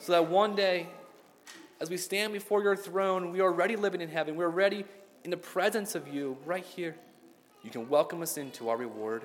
so 0.00 0.12
that 0.12 0.28
one 0.28 0.56
day 0.56 0.88
as 1.80 1.88
we 1.88 1.96
stand 1.96 2.32
before 2.32 2.62
your 2.62 2.76
throne, 2.76 3.32
we 3.32 3.40
are 3.40 3.44
already 3.44 3.76
living 3.76 4.00
in 4.02 4.08
heaven. 4.08 4.36
We're 4.36 4.46
already 4.46 4.84
in 5.24 5.30
the 5.30 5.36
presence 5.36 5.94
of 5.94 6.08
you 6.08 6.36
right 6.44 6.64
here. 6.64 6.96
You 7.62 7.70
can 7.70 7.88
welcome 7.88 8.20
us 8.20 8.36
into 8.36 8.68
our 8.68 8.76
reward. 8.76 9.22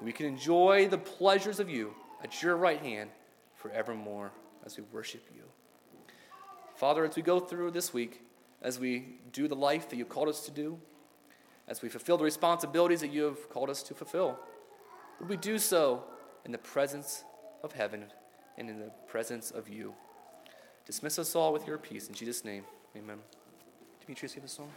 We 0.00 0.12
can 0.12 0.26
enjoy 0.26 0.88
the 0.88 0.98
pleasures 0.98 1.60
of 1.60 1.68
you 1.68 1.94
at 2.22 2.42
your 2.42 2.56
right 2.56 2.80
hand 2.80 3.10
forevermore 3.56 4.30
as 4.64 4.76
we 4.76 4.84
worship 4.92 5.26
you. 5.34 5.42
Father, 6.76 7.04
as 7.04 7.16
we 7.16 7.22
go 7.22 7.40
through 7.40 7.70
this 7.70 7.92
week, 7.92 8.22
as 8.62 8.78
we 8.78 9.18
do 9.32 9.46
the 9.46 9.56
life 9.56 9.88
that 9.90 9.96
you 9.96 10.04
called 10.04 10.28
us 10.28 10.40
to 10.46 10.50
do, 10.50 10.78
as 11.68 11.82
we 11.82 11.88
fulfill 11.88 12.16
the 12.18 12.24
responsibilities 12.24 13.00
that 13.00 13.12
you 13.12 13.24
have 13.24 13.48
called 13.50 13.70
us 13.70 13.82
to 13.82 13.94
fulfill, 13.94 14.38
would 15.20 15.28
we 15.28 15.36
do 15.36 15.58
so 15.58 16.04
in 16.44 16.52
the 16.52 16.58
presence 16.58 17.24
of 17.62 17.72
heaven 17.72 18.04
and 18.58 18.70
in 18.70 18.78
the 18.78 18.90
presence 19.06 19.50
of 19.50 19.68
you? 19.68 19.94
Dismiss 20.86 21.18
us 21.18 21.34
all 21.34 21.52
with 21.52 21.66
your 21.66 21.78
peace. 21.78 22.08
In 22.08 22.14
Jesus' 22.14 22.44
name, 22.44 22.64
amen. 22.96 23.18
Demetrius, 24.04 24.34
you 24.34 24.40
have 24.42 24.50
a 24.50 24.52
song? 24.52 24.70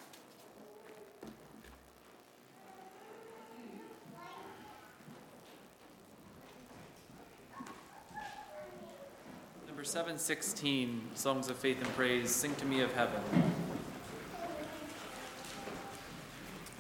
Number 9.68 9.84
716, 9.84 11.02
Songs 11.14 11.50
of 11.50 11.58
Faith 11.58 11.82
and 11.82 11.94
Praise, 11.96 12.32
Sing 12.32 12.56
to 12.56 12.66
Me 12.66 12.82
of 12.82 12.92
Heaven. 12.94 13.22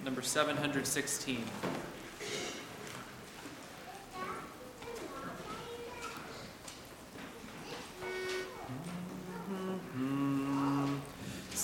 Number 0.03 0.21
716. 0.21 1.43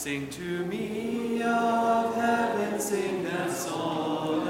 Sing 0.03 0.27
to 0.31 0.65
me 0.65 1.41
of 1.41 2.13
heaven, 2.15 2.77
sing 2.77 3.23
that 3.23 3.49
song 3.49 4.45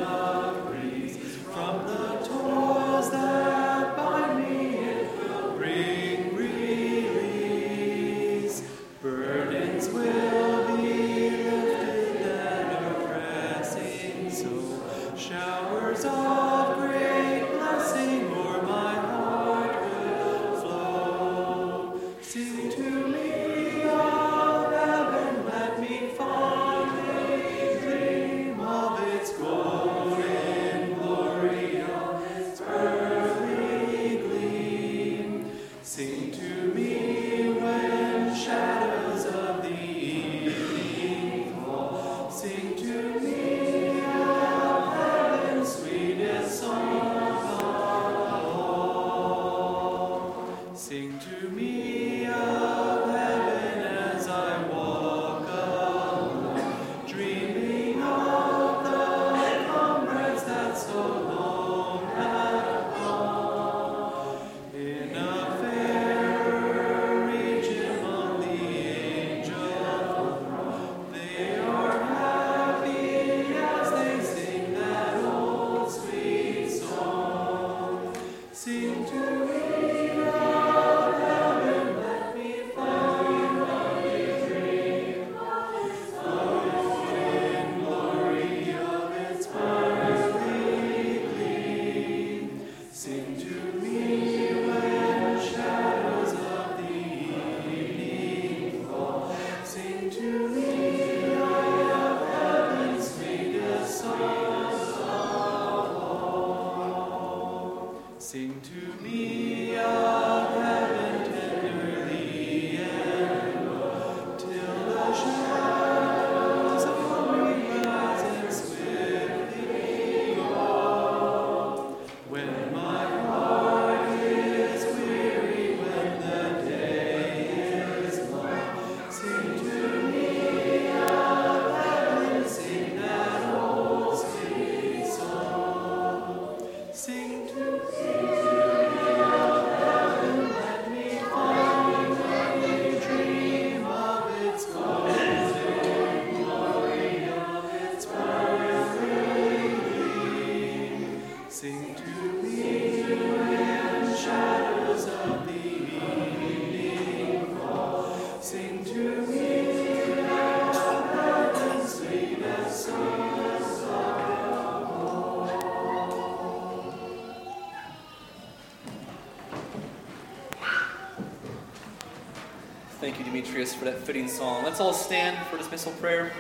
Demetrius, 173.54 173.76
for 173.76 173.86
that 173.86 174.00
fitting 174.00 174.28
song. 174.28 174.64
Let's 174.64 174.80
all 174.80 174.94
stand 174.94 175.38
for 175.46 175.58
dismissal 175.58 175.92
prayer. 175.94 176.32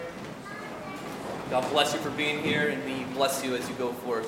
God 1.52 1.70
bless 1.70 1.94
you 1.94 2.00
for 2.00 2.10
being 2.10 2.42
here, 2.42 2.70
and 2.70 2.82
He 2.90 3.04
bless 3.14 3.44
you 3.44 3.56
as 3.56 3.70
you 3.70 3.76
go 3.76 3.94
forth. 3.94 4.28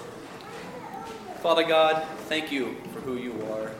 Father 1.41 1.63
God, 1.63 2.05
thank 2.29 2.51
you 2.51 2.75
for 2.93 2.99
who 2.99 3.15
you 3.15 3.31
are. 3.51 3.71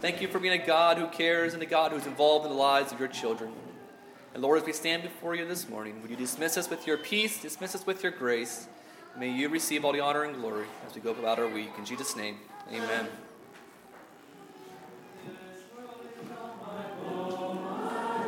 Thank 0.00 0.22
you 0.22 0.28
for 0.28 0.38
being 0.38 0.58
a 0.58 0.66
God 0.66 0.96
who 0.96 1.08
cares 1.08 1.52
and 1.52 1.62
a 1.62 1.66
God 1.66 1.92
who's 1.92 2.06
involved 2.06 2.46
in 2.46 2.50
the 2.50 2.56
lives 2.56 2.90
of 2.90 2.98
your 2.98 3.08
children. 3.08 3.52
And 4.32 4.42
Lord, 4.42 4.58
as 4.58 4.64
we 4.64 4.72
stand 4.72 5.02
before 5.02 5.34
you 5.34 5.46
this 5.46 5.68
morning, 5.68 6.00
would 6.00 6.10
you 6.10 6.16
dismiss 6.16 6.56
us 6.56 6.70
with 6.70 6.86
your 6.86 6.96
peace, 6.96 7.42
dismiss 7.42 7.74
us 7.74 7.86
with 7.86 8.02
your 8.02 8.12
grace? 8.12 8.66
May 9.18 9.30
you 9.30 9.50
receive 9.50 9.84
all 9.84 9.92
the 9.92 10.00
honor 10.00 10.24
and 10.24 10.34
glory 10.34 10.64
as 10.86 10.94
we 10.94 11.02
go 11.02 11.10
about 11.10 11.38
our 11.38 11.48
week. 11.48 11.72
In 11.76 11.84
Jesus' 11.84 12.16
name, 12.16 12.38
amen. 12.72 13.08